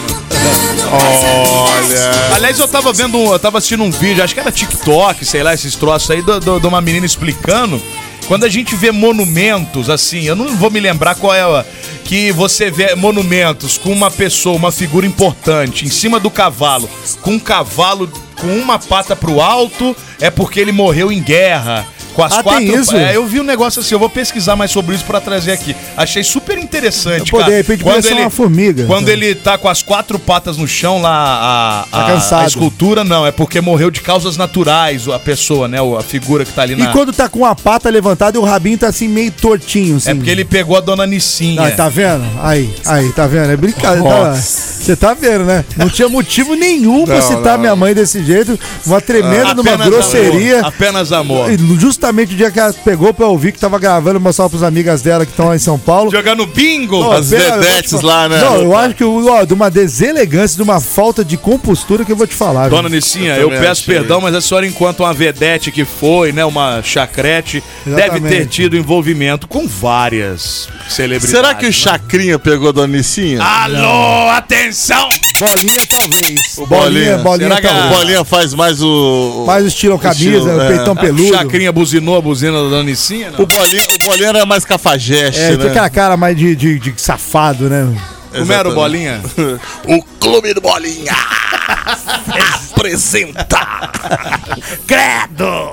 [0.92, 2.34] Olha.
[2.34, 5.42] Aliás, eu tava vendo, um- eu tava assistindo um vídeo, acho que era TikTok, sei
[5.42, 7.80] lá, esses troços aí, de uma menina explicando.
[8.26, 11.64] Quando a gente vê monumentos, assim, eu não vou me lembrar qual é a.
[12.04, 16.88] Que você vê monumentos com uma pessoa, uma figura importante, em cima do cavalo,
[17.22, 18.10] com um cavalo
[18.40, 21.86] com uma pata pro alto, é porque ele morreu em guerra.
[22.14, 22.80] Com as Ah, tem quatro.
[22.80, 22.96] isso?
[22.96, 25.74] É, eu vi um negócio assim, eu vou pesquisar mais sobre isso pra trazer aqui.
[25.96, 27.50] Achei super interessante, Pô, cara.
[27.50, 28.84] de repente podia ser uma formiga.
[28.86, 29.14] Quando Então.
[29.14, 32.44] ele tá com as quatro patas no chão lá, a, Tá a, cansado.
[32.44, 35.78] a escultura, não, é porque morreu de causas naturais a pessoa, né?
[35.98, 36.92] A figura que tá ali E na.
[36.92, 40.10] quando tá com a pata levantada e o rabinho tá assim meio tortinho, assim.
[40.10, 41.62] É porque ele pegou a dona Nissinha.
[41.62, 42.24] Aí, tá vendo?
[42.42, 43.50] Aí, aí, tá vendo?
[43.50, 44.08] É brincadeira.
[44.08, 44.34] tá-
[44.84, 45.64] Você tá vendo, né?
[45.76, 47.58] Não tinha motivo nenhum pra Não, citar não.
[47.60, 48.58] minha mãe desse jeito.
[48.86, 50.58] Uma tremenda Ah, numa grosseria.
[50.58, 51.50] amor, apenas amor.
[51.50, 51.56] E
[52.04, 55.24] Justamente o dia que ela pegou pra ouvir que tava gravando, mostrar pras amigas dela
[55.24, 56.10] que estão lá em São Paulo.
[56.10, 56.96] Jogando bingo!
[57.00, 58.24] Ó, As vedetes falar.
[58.24, 58.40] lá, né?
[58.42, 62.16] Não, eu acho que ó, de uma deselegância, de uma falta de compostura que eu
[62.16, 62.68] vou te falar.
[62.68, 62.96] Dona viu?
[62.96, 63.94] Nissinha, Eu eu, peço achei.
[63.94, 68.36] perdão, mas a senhora, enquanto uma vedete que foi, né, uma chacrete, deve Exatamente.
[68.36, 71.30] ter tido envolvimento com várias celebridades.
[71.30, 71.72] Será que o né?
[71.72, 73.42] Chacrinha pegou a Dona Nicinha?
[73.42, 75.08] Alô, atenção!
[75.40, 76.40] Bolinha, talvez.
[76.58, 77.98] O Bolinha, bolinha, Será que a- O talvez.
[77.98, 79.44] Bolinha faz mais o.
[79.46, 80.68] Mais estilo camisa, estilo, é.
[80.68, 81.28] peitão peludo.
[81.34, 83.30] Chacrinha buzinou a buzina da Dona Nissinha?
[83.30, 83.40] Não?
[83.40, 85.70] O Bolinha, o Bolinha era mais cafajeste, É, tem né?
[85.70, 87.86] aquela cara mais de, de, de safado, né?
[88.32, 89.20] Como era o Bolinha?
[89.86, 91.12] o Clube do Bolinha
[92.76, 93.60] apresenta.
[94.86, 95.70] Credo!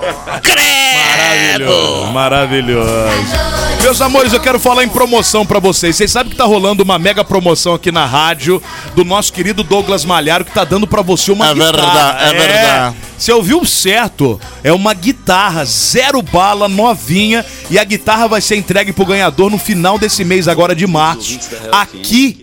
[1.17, 3.70] Maravilhoso, maravilhoso.
[3.81, 5.95] Meus amores, eu quero falar em promoção pra vocês.
[5.95, 8.61] Vocês sabem que tá rolando uma mega promoção aqui na rádio
[8.95, 11.71] do nosso querido Douglas Malharo que tá dando pra você uma É guitarra.
[11.71, 12.95] verdade, é verdade.
[13.17, 14.39] Você ouviu certo?
[14.63, 19.57] É uma guitarra zero bala novinha e a guitarra vai ser entregue pro ganhador no
[19.57, 21.39] final desse mês agora de março.
[21.71, 22.40] Aqui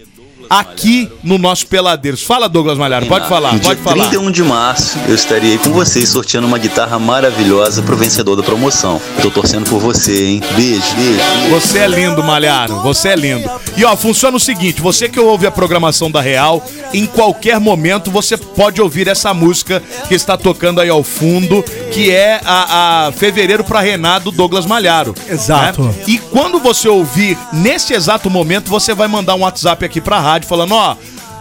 [0.48, 2.22] aqui no nosso Peladeiros.
[2.22, 4.08] Fala Douglas Malharo, pode falar, No dia pode falar.
[4.08, 8.42] 31 de março, eu estarei aí com vocês sorteando uma guitarra maravilhosa pro vencedor da
[8.42, 9.00] promoção.
[9.16, 10.42] Eu tô torcendo por você, hein?
[10.56, 11.50] Beijo, beijo.
[11.50, 12.80] Você é lindo, Malharo.
[12.82, 13.48] Você é lindo.
[13.76, 18.10] E ó, funciona o seguinte: você que ouve a programação da Real, em qualquer momento
[18.10, 23.12] você pode ouvir essa música que está tocando aí ao fundo, que é a, a
[23.12, 25.14] Fevereiro pra Renar do Douglas Malharo.
[25.28, 25.82] Exato.
[25.82, 25.94] né?
[26.06, 30.48] E quando você ouvir nesse exato momento, você vai mandar um WhatsApp aqui pra rádio
[30.48, 30.96] falando: ó.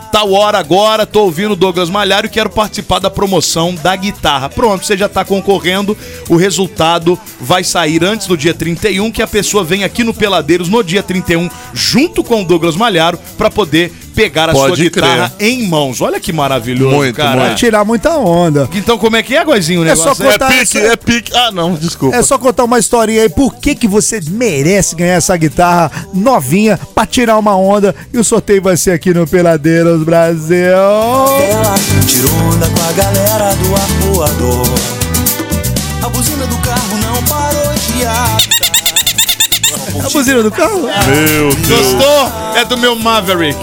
[0.10, 4.50] Tal hora agora, tô ouvindo o Douglas Malharo e quero participar da promoção da guitarra.
[4.50, 5.98] Pronto, você já tá concorrendo.
[6.30, 10.70] O resultado vai sair antes do dia 31, que a pessoa vem aqui no Peladeiros
[10.70, 15.32] no dia 31, junto com o Douglas Malharo, pra poder pegar a Pode sua guitarra
[15.40, 16.02] em mãos.
[16.02, 17.40] Olha que maravilhoso, Muito, cara.
[17.40, 18.68] Vai tirar muita onda.
[18.74, 20.26] Então como é que é, Goizinho, o É só negócio?
[20.26, 21.32] contar É pique, é pique.
[21.36, 22.16] Ah, não, desculpa.
[22.16, 26.80] É só contar uma historinha aí, por que, que você merece ganhar essa guitarra novinha
[26.96, 30.58] pra tirar uma onda e o sorteio vai ser aqui no Peladeiros Brasil.
[30.58, 31.76] Ela
[32.08, 34.66] tirou onda com a galera do arpoador.
[36.04, 38.57] A buzina do carro não parou de apitar.
[40.06, 40.82] A buzina do carro?
[41.08, 41.68] Meu Deus.
[41.94, 42.32] Gostou?
[42.56, 43.60] É do meu Maverick.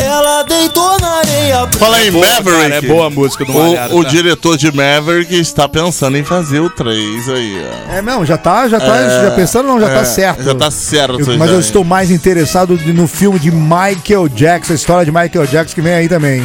[0.00, 1.68] Ela deitou na areia.
[1.78, 2.62] Fala em boa, Maverick.
[2.62, 4.10] cara, é boa a música do O, o tá?
[4.10, 7.92] diretor de Maverick está pensando em fazer o 3 aí, ó.
[7.94, 10.42] É, não, já tá, já tá, É, já pensando, não, já é, tá certo.
[10.42, 11.60] já tá certo Eu- já, mas eu hein?
[11.60, 15.94] estou mais interessado no filme de Michael Jackson, a história de Michael Jackson que vem
[15.94, 16.42] aí também.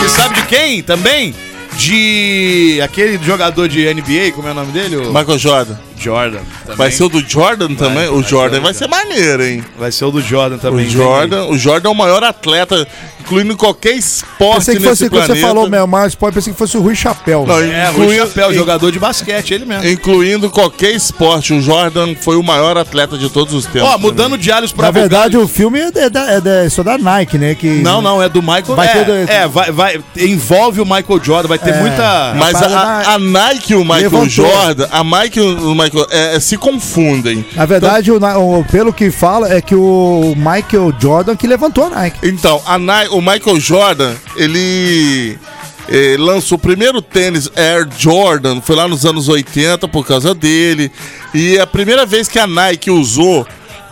[0.00, 1.34] Você sabe de quem também?
[1.76, 4.96] De aquele jogador de NBA, como é o nome dele?
[4.96, 5.74] O- Michael Jordan.
[6.04, 6.38] Jordan.
[6.76, 8.08] Vai ser o do Jordan também?
[8.08, 9.64] o vai Jordan ser o vai ser maneiro, hein?
[9.78, 10.86] Vai ser o do Jordan também.
[10.86, 12.86] O Jordan, o Jordan é o maior atleta,
[13.20, 15.34] incluindo qualquer esporte Pensei que nesse fosse, planeta.
[15.34, 17.46] você falou, Mel, mas pode pensei que fosse o Rui Chapéu.
[17.46, 19.86] Não, É, Rui Chapéu, in- jogador de basquete, ele mesmo.
[19.88, 23.88] Incluindo qualquer esporte, o Jordan foi o maior atleta de todos os tempos.
[23.88, 26.82] Ó, mudando de alhos pra Na verdade, o filme é da, é da, é só
[26.82, 27.54] da Nike, né?
[27.54, 27.66] Que...
[27.68, 28.74] Não, não, é do Michael.
[28.76, 31.80] Vai é, ter do- é, vai, vai, envolve o Michael Jordan, vai ter É.
[31.80, 32.34] muita...
[32.36, 34.28] Mas a, a Nike e o Michael Levantou.
[34.28, 37.44] Jordan, a Nike e o Michael é, é, se confundem.
[37.54, 41.84] Na verdade, o, Na- o- pelo que fala, é que o Michael Jordan que levantou
[41.84, 42.18] a Nike.
[42.22, 45.38] Então, a Nike, o Michael Jordan, ele
[45.88, 50.90] eh, lançou o primeiro tênis Air Jordan, foi lá nos anos 80 por causa dele.
[51.34, 53.46] E a primeira vez que a Nike usou,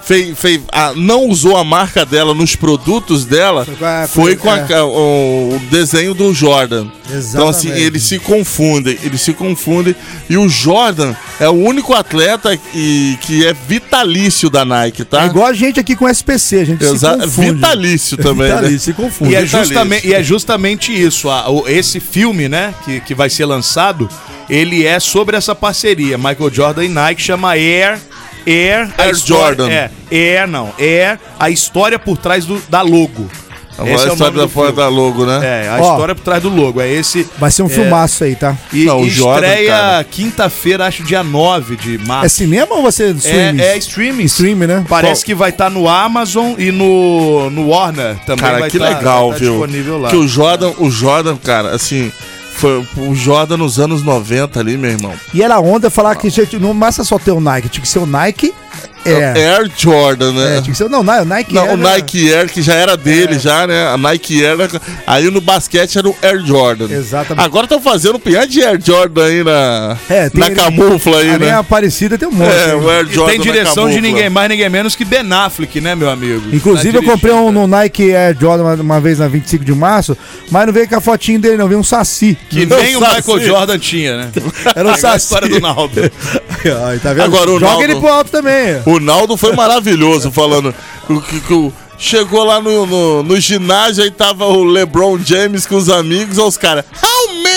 [0.04, 4.36] fez, fez, a- não usou a marca dela nos produtos dela, Foi com a- foi
[4.36, 4.82] com a- é.
[4.82, 6.86] o, o desenho do Jordan.
[7.06, 7.80] Então, assim, Exatamente.
[7.86, 9.94] eles se confundem, eles se confundem.
[10.30, 15.22] E o Jordan é o único atleta que, que é vitalício da Nike, tá?
[15.24, 17.52] É igual a gente aqui com SPC, a gente Exa- se confunde.
[17.52, 18.54] Vitalício também, né?
[18.56, 19.32] Vitalício, se confunde.
[19.32, 21.28] E é, justamente, e é justamente isso.
[21.28, 24.08] a- o- esse filme, né, que, que vai ser lançado,
[24.48, 26.16] ele é sobre essa parceria.
[26.16, 27.98] Michael Jordan e Nike chama Air.
[28.46, 29.70] Air, a Air história- Jordan.
[29.70, 30.72] É, Air não.
[30.78, 33.28] Air, a história por trás do, da logo.
[33.78, 35.64] Agora Esse é a história nome da fora da logo, né?
[35.64, 36.78] É, a Ó, história por trás do logo.
[36.78, 37.26] É esse.
[37.38, 38.54] Vai ser um é, filmaço aí, tá?
[38.70, 42.26] E, Não, o e Jordan, estreia quinta-feira, acho dia 9 de março.
[42.26, 43.60] É cinema ou você streaming?
[43.62, 44.24] É, é streaming.
[44.24, 44.84] Streaming, né?
[44.86, 48.44] Parece que vai estar no Amazon e no, no Warner também.
[48.44, 49.52] Cara, vai que tá- legal, vai tá viu?
[49.52, 50.10] disponível lá.
[50.10, 52.12] Que o Jordan, o Jordan, cara, assim,
[52.54, 55.14] Foi o Jordan nos anos 90 ali, meu irmão.
[55.34, 57.98] E era onda falar que gente, não basta só ter o Nike, tinha que ser
[57.98, 58.54] o Nike
[59.04, 59.36] Air.
[59.36, 60.58] Air Jordan, né?
[60.58, 61.70] É, tinha que ser, não, Nike Não, Air.
[61.70, 63.86] o era- Nike Air, que já era dele, já, né?
[63.88, 64.60] A Nike Air.
[64.60, 66.88] era- Aí no basquete era o Air Jordan.
[66.90, 67.44] Exatamente.
[67.44, 71.30] Agora estão fazendo pinhado de Air Jordan aí na, É, tem na ele- camufla aí,
[71.30, 71.52] a né?
[71.52, 72.50] Aparecida tem um monte.
[72.52, 75.30] É, o Air E Jordan tem na direção de ninguém mais, ninguém menos que Ben
[75.32, 76.42] Affleck, né, meu amigo?
[76.52, 79.72] Inclusive, Tá eu comprei um no Nike Air Jordan uma, uma vez na 25 de
[79.74, 80.16] março,
[80.50, 81.66] mas não veio com a fotinho dele, não.
[81.68, 82.36] Veio um saci.
[82.50, 83.16] Que nem o saci.
[83.16, 84.30] Michael Jordan tinha, né?
[84.74, 85.24] Era um Igual a saci.
[85.24, 85.92] história do Naldo.
[86.86, 87.24] Ai, tá vendo?
[87.24, 88.82] Agora o Joga Naldo- ele pro alto também.
[88.86, 90.74] O Naldo foi maravilhoso falando
[91.08, 95.66] o que, que o- chegou lá no, no, no ginásio aí tava o LeBron James
[95.66, 96.84] com os amigos, os caras.
[97.02, 97.52] Oh man!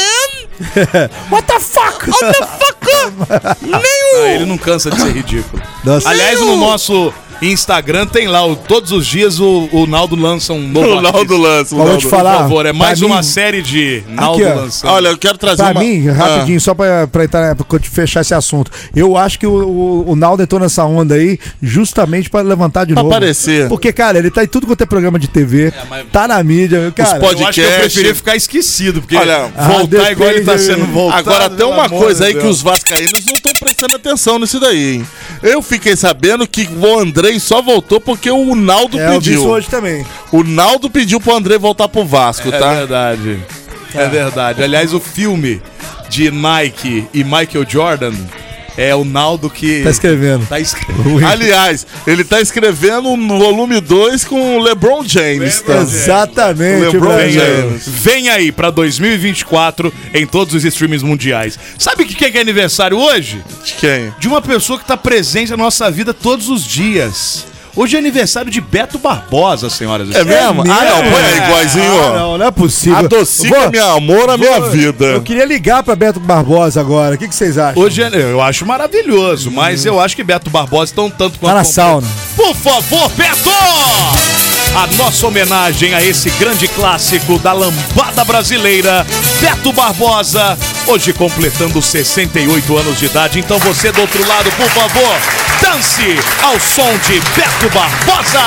[1.31, 2.09] What the fuck?
[2.09, 3.57] What the fuck?
[3.61, 3.81] Nem
[4.23, 5.61] Ah, ele não cansa de ser ridículo.
[5.83, 6.09] Nossa.
[6.09, 10.67] Aliás, no nosso Instagram tem lá, o- todos os dias o, o Naldo lança um
[10.67, 11.36] novo O Naldo artista.
[11.38, 14.03] lança, o Mas vou te Naldo- falar, Por favor, é mais uma mim- série de
[14.09, 14.55] Naldo Aqui, ó.
[14.61, 14.91] lançando.
[14.91, 15.79] Olha, eu quero trazer Pra uma.
[15.81, 18.71] mim, rapidinho, só pra, pra, entrar, pra te fechar esse assunto.
[18.95, 22.93] Eu acho que o, o, o Naldo entrou nessa onda aí justamente pra levantar de
[22.93, 23.13] Pra novo.
[23.13, 23.67] aparecer.
[23.67, 25.73] Porque, cara, ele tá em tudo quanto é programa de TV,
[26.11, 26.91] tá na mídia.
[26.95, 27.79] Cara, pod- eu acho que eu podcast.
[27.79, 31.29] preferia ficar esquecido, porque Olha, voltar ah, igual ele tá sendo voltado.
[31.29, 32.57] Agora tem uma coisa aí que Deus.
[32.57, 35.07] os vascaínos não estão prestando atenção nisso daí, hein?
[35.43, 36.86] Eu fiquei sabendo que o
[37.26, 39.47] Andrei só voltou porque o Naldo é, eu vi pediu.
[39.47, 40.05] hoje também.
[40.32, 42.73] O Naldo pediu pro Andrei voltar pro Vasco, É tá?
[42.76, 43.39] verdade.
[43.95, 44.61] É verdade.
[44.63, 45.59] Aliás, o filme
[46.07, 48.13] de Nike e Michael Jordan
[48.78, 49.82] é o Naldo que.
[49.84, 50.45] Tá escrevendo.
[50.47, 51.26] Tá escrevendo.
[51.26, 55.78] Aliás, ele tá escrevendo no volume 2 com o LeBron James, tá?
[55.78, 57.41] Exatamente, LeBron Brasil.
[57.41, 57.88] James.
[57.88, 61.57] Vem aí pra 2024 em todos os streams mundiais.
[61.78, 63.43] Sabe o que que é aniversário hoje?
[63.63, 64.13] De quem?
[64.19, 67.45] De uma pessoa que tá presente na nossa vida todos os dias.
[67.76, 70.34] Hoje é aniversário de Beto Barbosa, senhoras e É senhores.
[70.45, 70.61] mesmo?
[70.71, 72.97] Ah, não, põe aí, igualzinho, Ah, não, não é possível.
[72.99, 75.05] Adocica meu amor, a minha vida.
[75.05, 77.15] Eu queria ligar pra Beto Barbosa agora.
[77.15, 77.84] O que, que vocês acham?
[77.84, 81.51] Hoje é- eu acho maravilhoso, mas eu acho que Beto Barbosa tão tanto quanto.
[81.51, 82.07] Tá na sauna.
[82.38, 83.49] Por favor, Beto!
[84.76, 89.05] A nossa homenagem a esse grande clássico da lambada brasileira,
[89.41, 90.57] Beto Barbosa,
[90.88, 93.39] hoje completando 68 anos de idade.
[93.39, 95.15] Então você do outro lado, por favor,
[95.61, 98.41] dance ao som de Beto Barbosa!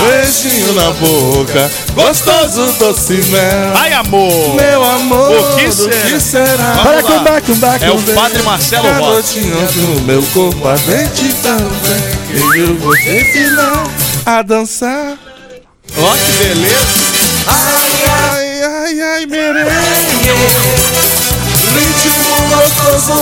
[0.00, 3.72] Beijinho na boca, gostoso doce mel.
[3.76, 4.54] Ai, amor!
[4.54, 6.00] Meu amor, O que do será?
[6.08, 6.80] que será?
[6.82, 7.98] Para com back, um back, É o.
[8.14, 9.40] Padre Marcelo Rossi.
[9.40, 12.54] No meu corpo, a gente também.
[12.54, 13.84] E eu vou te ensinar
[14.24, 15.14] a dançar.
[15.98, 17.06] Ó, que beleza!
[17.48, 20.75] Ai, ai, ai, ai, merengue.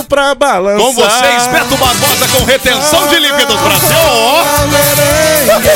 [0.08, 0.78] Pra balançar.
[0.78, 3.96] Com vocês, Beto Barbosa com retenção de líquidos Brasil.
[4.06, 4.42] Ó.
[4.42, 5.68] Ah, merengue.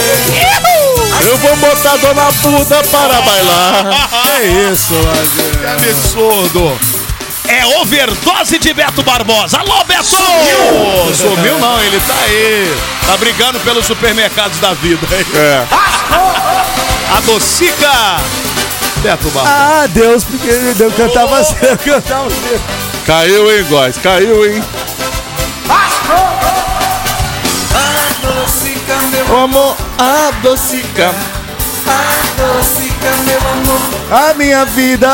[1.26, 4.08] Eu vou botar Dona Buda para bailar.
[4.38, 5.50] É isso, Brasil.
[5.60, 6.78] Que absurdo!
[7.48, 9.58] É overdose de Beto Barbosa.
[9.58, 10.04] Alô, Beto!
[10.04, 11.14] Sumiu!
[11.14, 12.76] Sumiu não, ele tá aí.
[13.06, 15.06] Tá brigando pelos supermercados da vida.
[15.34, 15.66] É.
[17.18, 18.20] Adocica!
[19.02, 19.54] Beto Barbosa.
[19.54, 20.48] Ah, Deus, porque
[20.82, 22.87] eu cantava assim, eu cantava assim.
[23.08, 23.96] Caiu, hein, Góis?
[23.96, 24.62] Caiu, hein?
[29.32, 31.14] Amor, adocica.
[31.86, 32.87] Adocica
[34.10, 35.06] A minha vida,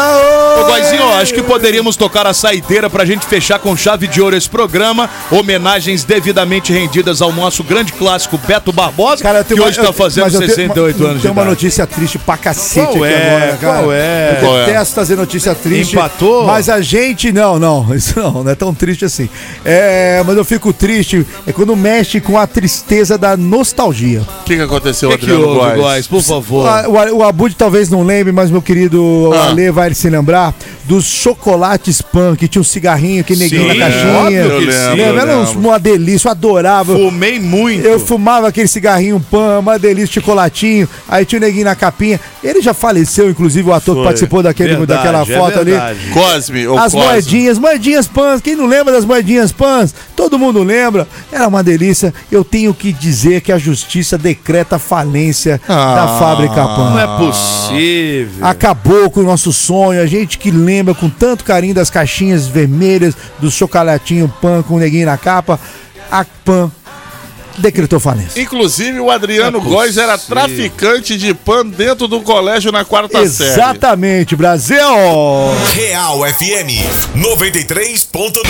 [0.57, 4.23] oh, Ô, Guaizinho, acho que poderíamos tocar a saideira pra gente fechar com chave de
[4.23, 5.11] ouro esse programa.
[5.33, 9.87] Homenagens devidamente rendidas ao nosso grande clássico Beto Barbosa, Cara, eu que tenho hoje uma-
[9.89, 11.55] tá fazendo mas eu tenho 68 uma- anos de Tem uma idade.
[11.57, 13.27] notícia triste pra cacete Qual aqui é?
[13.37, 13.79] agora, cara.
[13.83, 14.39] Qual é?
[14.43, 14.67] Eu é?
[14.67, 15.97] detesto trazer notícia triste.
[15.97, 16.45] Empatou?
[16.47, 19.29] Mas a gente, não, não, isso não, não é tão triste assim.
[19.65, 24.21] É, mas eu fico triste é quando mexe com a tristeza da nostalgia.
[24.21, 25.81] O que, que aconteceu, O que, que Adriano houve, Góes?
[25.81, 26.07] Góis?
[26.07, 26.69] Por favor.
[26.69, 29.49] Ah, O, o Abud talvez não lembre, mas meu querido Ah.
[29.49, 30.55] Ale vai se lembrar
[30.85, 34.29] dos chocolates pan, que tinha um cigarrinho que neguinho Sim, na caixinha.
[34.31, 35.23] que Eu lembro, Lembra?
[35.23, 35.69] Era uns- lembro.
[35.69, 36.95] uma delícia, eu adorava.
[36.95, 37.85] Fumei muito.
[37.87, 40.89] Eu fumava aquele cigarrinho pan, uma delícia, chocolatinho.
[41.09, 42.21] Aí tinha o neguinho na capinha.
[42.43, 44.05] Ele já faleceu, inclusive, o ator que Foi.
[44.05, 45.71] participou daquele, Verdade, daquela é foto ali.
[45.73, 45.99] verdade.
[46.13, 47.01] Cosme, ou As Cosme.
[47.09, 48.41] moedinhas, moedinhas pãs.
[48.41, 49.95] Quem não lembra das moedinhas pãs?
[50.15, 51.09] Todo mundo lembra.
[51.33, 52.13] Era uma delícia.
[52.31, 55.95] Eu tenho que dizer que a justiça decreta a falência Ah.
[55.95, 56.91] da fábrica pan.
[56.91, 57.64] Não é possível.
[58.43, 60.01] Acabou com o nosso sonho.
[60.01, 64.79] A gente que lembra com tanto carinho das caixinhas vermelhas, do chocolatinho pan com o
[64.79, 65.59] neguinho na capa.
[66.11, 66.71] A pan
[67.59, 68.41] decretou falência.
[68.41, 73.51] Inclusive, o Adriano é Góes era traficante de pan dentro do colégio na quarta série.
[73.51, 74.77] Exatamente, Brasil!
[75.75, 76.85] Real FM
[77.17, 78.43] 93.9.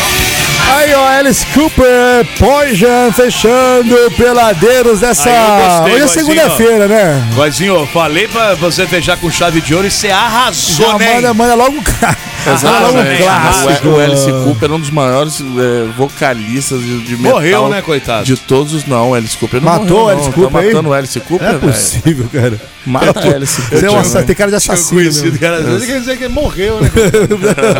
[0.77, 5.29] Aí, ó, Alice Cooper, Poison, fechando peladeiros dessa.
[5.31, 7.31] Aí gostei, Hoje é segunda-feira, né?
[7.35, 11.15] Guazinho, eu falei pra você fechar com chave de ouro e você arrasou, Já né?
[11.15, 12.17] manda, manda logo um cara.
[12.53, 13.23] Exatamente.
[13.23, 13.89] clássico.
[13.89, 17.33] O, o Alice Cooper é um dos maiores é, vocalistas de, de metal.
[17.33, 18.25] Morreu, né, coitado?
[18.25, 18.85] De todos os.
[18.87, 20.33] Não, o Alice Cooper não Matou morreu, o Alice não.
[20.33, 20.67] Cooper Tá aí?
[20.69, 22.61] matando o Alice Cooper, Não é possível, cara.
[22.87, 23.95] Mata o Alice Cooper.
[24.19, 25.01] É tem cara de assassino.
[25.01, 25.59] Conhecido, cara.
[25.59, 26.91] Ele quer dizer que ele morreu, né?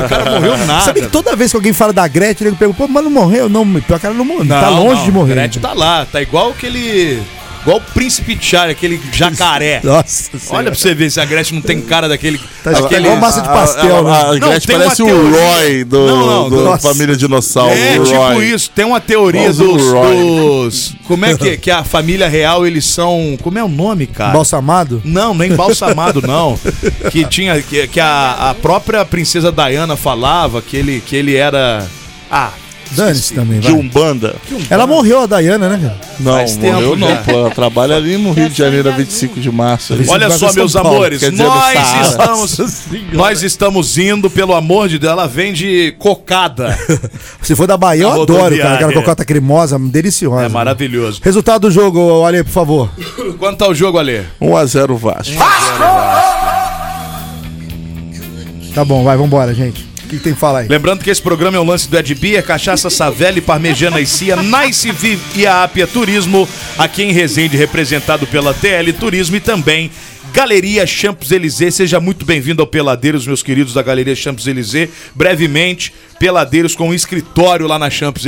[0.05, 0.85] o cara morreu nada.
[0.85, 3.49] Sabe que toda vez que alguém fala da Gretchen, ele pergunta, pô, mas não morreu?
[3.49, 4.47] Não, pior que ela não morreu.
[4.49, 5.35] tá longe não, de morrer.
[5.35, 7.21] Gretchen tá lá, tá igual aquele.
[7.65, 9.81] Igual o príncipe Charlie, aquele jacaré.
[9.85, 12.39] Nossa Olha pra você ver se a Gretchen não tem cara daquele.
[12.63, 15.41] Tá igual massa de pastel, A, a, a Não, Gretchen tem uma parece o teoria.
[15.57, 16.79] Roy do, Não, não, do.
[16.79, 17.73] Família Dinossauro.
[17.75, 18.71] É, tipo isso.
[18.71, 23.37] Tem uma teoria dos, dos- Como é que, que a família real, eles são.
[23.43, 24.33] Como é o nome, cara?
[24.33, 25.01] Balsamado?
[25.05, 26.59] Não, nem balsamado, não.
[27.11, 27.61] Que tinha.
[27.63, 31.87] Que, que a, a própria princesa Diana falava que ele, que ele era.
[32.31, 32.51] Ah,
[32.93, 33.81] Dane-se também, De vai.
[33.81, 34.37] Umbanda.
[34.71, 36.01] Ela morreu, a Diana, né, cara?
[36.21, 37.09] Não, Faz morreu tempo não.
[37.09, 37.17] já.
[37.17, 39.95] Pô, ela trabalha ali no Rio de Janeiro, 25 de março.
[39.95, 40.07] ali.
[40.09, 42.07] Olha só, São meus Paulo, amores, quer dizer, no nós Saara.
[42.07, 42.83] estamos,
[43.13, 46.79] nós estamos indo, pelo amor de Deus, ela vende cocada.
[47.43, 48.45] Se for da Bahia, eu Na adoro, cara.
[48.45, 48.95] Aquela rodoviária.
[49.01, 50.45] cocota cremosa, deliciosa.
[50.47, 51.21] É maravilhoso.
[51.23, 52.91] Resultado do jogo, Ale, por favor.
[53.39, 54.23] Quanto tá o jogo, Alê?
[54.41, 55.35] 1x0 Vasco.
[58.75, 59.87] Tá bom, vai, vambora, gente.
[60.05, 60.69] O que, tem que falar aí?
[60.69, 64.37] Lembrando que esse programa é um lance do Ed Beer, Cachaça Savelli, Parmegiana e Cia,
[64.37, 69.91] Nice Viv e a Apia Turismo, aqui em Resende, representado pela TL Turismo e também
[70.33, 71.75] Galeria Champs Élysées.
[71.75, 74.91] Seja muito bem-vindo ao Peladeiros, meus queridos da Galeria Champs Élysées.
[75.15, 78.27] Brevemente, Peladeiros com um escritório lá na Champs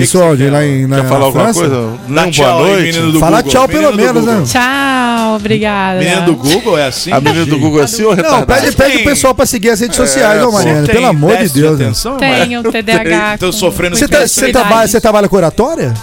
[0.00, 0.08] Élysées.
[0.14, 0.50] Isso onde?
[0.50, 1.60] Lá em, na Quer falar alguma França?
[1.60, 1.92] coisa?
[2.08, 2.98] Não, tchau boa noite.
[3.00, 3.52] do Fala Google.
[3.52, 4.42] tchau pelo menos, né?
[4.46, 5.98] Tchau, obrigada.
[6.00, 7.12] Menino do Google é assim?
[7.12, 8.60] A menina do Google é assim ou Não, retardada?
[8.62, 10.86] pede, pede o pessoal pra seguir as redes sociais, ô Você Mariana.
[10.88, 11.78] Pelo amor de Deus.
[11.78, 11.84] né?
[11.86, 13.38] atenção, Tenho TDAH.
[13.38, 14.52] Tô com- sofrendo tá, você, hiperatividade.
[14.52, 15.94] trabalha, você trabalha com oratória?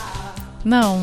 [0.63, 1.01] Não.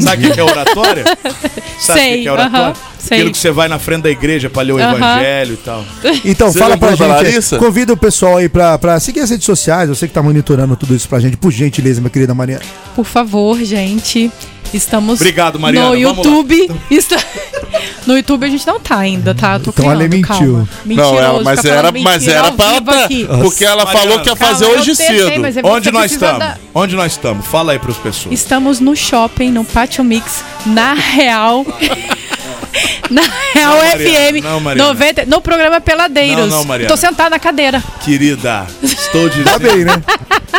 [0.00, 1.04] Sabe o que é oratória?
[1.78, 2.66] Sabe o Sei, que é oratória?
[2.68, 3.18] aham, sei.
[3.18, 4.96] Aquilo que você vai na frente da igreja pra ler o Aham.
[4.96, 5.84] evangelho e tal.
[6.24, 7.06] Então, Você fala pra gente.
[7.06, 7.58] Larissa?
[7.58, 9.88] Convida o pessoal aí pra, pra seguir as redes sociais.
[9.88, 12.62] Você que tá monitorando tudo isso pra gente, por gentileza, minha querida Mariana.
[12.94, 14.30] Por favor, gente.
[14.74, 15.90] Estamos Obrigado, Mariana.
[15.94, 16.16] no Vamos.
[16.26, 16.70] YouTube.
[16.90, 17.16] Está...
[18.06, 19.58] No YouTube a gente não tá ainda, tá?
[19.58, 20.22] Tô Então, criando, mentiu.
[20.22, 20.68] calma.
[20.84, 23.08] Mentiroso, Não, ela, mas era, mas mentira era pra ela tá.
[23.42, 25.28] Porque ela Mariana, falou que ia calma, fazer eu hoje cedo.
[25.28, 26.38] é Onde nós estamos?
[26.38, 27.44] da- Onde nós estamos?
[27.46, 28.32] Fala aí pras pessoas.
[28.32, 31.66] Estamos no shopping, no Pátio Mix, na Real.
[33.10, 33.22] na
[33.54, 34.42] Real FM.
[34.42, 34.88] não, Mariana.
[34.88, 36.48] 90, no programa Peladeiros.
[36.48, 36.88] Não, não, Mariana.
[36.90, 37.82] Tô sentada na cadeira.
[38.04, 39.42] Querida, estou de.
[39.44, 40.02] Tá bem, né?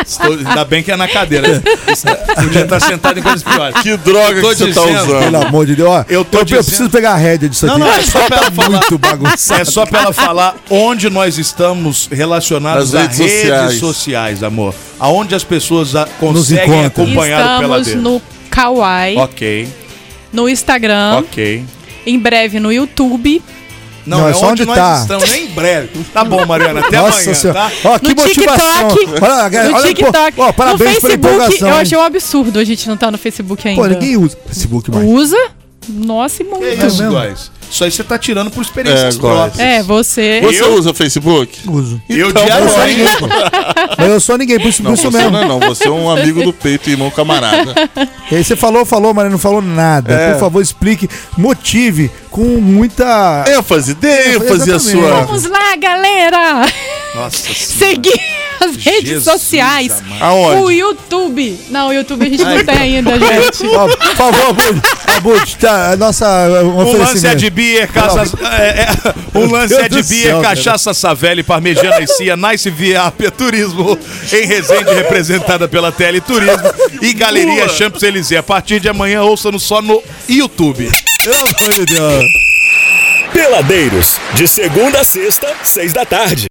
[0.06, 0.34] Estou...
[0.34, 1.62] Ainda bem que é na cadeira.
[2.36, 3.82] Podia estar sentado em coisas piores.
[3.82, 5.04] Que droga que você tá dizendo.
[5.04, 5.20] usando.
[5.24, 5.90] Pelo amor de Deus.
[5.90, 7.84] Ó, Eu tô eu, dizendo- preciso pegar a rédea disso Não, aqui.
[7.84, 8.70] não, é só pra ela falar.
[8.70, 9.62] Muito bagunçado.
[9.62, 13.80] É só pra ela falar onde nós estamos relacionados Nas a redes redes sociais.
[13.80, 14.44] sociais.
[14.44, 14.76] amor.
[15.00, 18.02] Aonde as pessoas a- conseguem acompanhar o Estamos peladeiro.
[18.02, 19.68] no Kawaii, Ok,
[20.34, 21.64] no Instagram, ok.
[22.08, 23.42] Em breve no YouTube.
[24.06, 25.00] Não, Não, é, é só onde, onde nós tá.
[25.02, 25.90] estamos, nem em breve.
[26.14, 27.60] Tá bom, Mariana, até Nossa amanhã, senhora.
[27.60, 27.72] tá?
[27.84, 28.88] Ó, que no motivação.
[28.88, 29.24] TikTok.
[29.24, 30.32] Olha, no olha, TikTok.
[30.38, 31.68] pô, ó, parabéns no pela Facebook, empolgação.
[31.70, 33.82] eu achei um absurdo a gente não tá no Facebook ainda.
[33.82, 35.06] Pô, ninguém usa Facebook mais.
[35.10, 35.52] Usa?
[35.90, 36.86] Nossa, e Que muito.
[36.86, 37.52] isso?
[37.70, 39.60] Isso aí você tá tirando por experiências É, próprias.
[39.60, 40.40] É, você.
[40.44, 40.74] Você Eu?
[40.76, 41.60] usa Facebook?
[41.70, 42.02] Uso.
[42.10, 43.12] Eu Então, diariamente.
[43.98, 45.32] Mas eu sou ninguém, por isso, por Não, isso você mesmo.
[45.32, 45.60] não é não.
[45.60, 47.74] Você é um amigo do peito, irmão camarada.
[48.32, 50.14] E aí você falou, falou, mas não falou nada.
[50.14, 50.32] É.
[50.34, 53.44] Por favor, explique, motive com muita.
[53.48, 55.24] ênfase, dê ênfase a sua.
[55.26, 56.66] Vamos lá, galera!
[57.16, 57.96] Nossa senhora.
[57.96, 59.92] Seguir as redes Jesus sociais.
[59.92, 60.24] amado.
[60.24, 60.62] Aonde?
[60.62, 61.60] O YouTube.
[61.70, 63.68] Não, o YouTube a gente não tem ainda, gente.
[63.68, 64.82] Ó, por favor, Abud,
[65.18, 69.76] Abud, tá, a nossa um Um lance é de Beer, casa, é, é, um lance
[69.76, 73.98] é de Deus do Beer, céu, cachaça Savelli, parmegiana e cia, Nice Viapia Turismo,
[74.32, 78.40] em Resende, representada pela Tele Turismo e Galeria Champs Élysées.
[78.40, 80.90] A partir de amanhã, ouça-nos só no YouTube.
[81.24, 82.24] Pelo amor de Deus.
[83.34, 86.48] Peladeiros, de segunda a sexta, seis da tarde.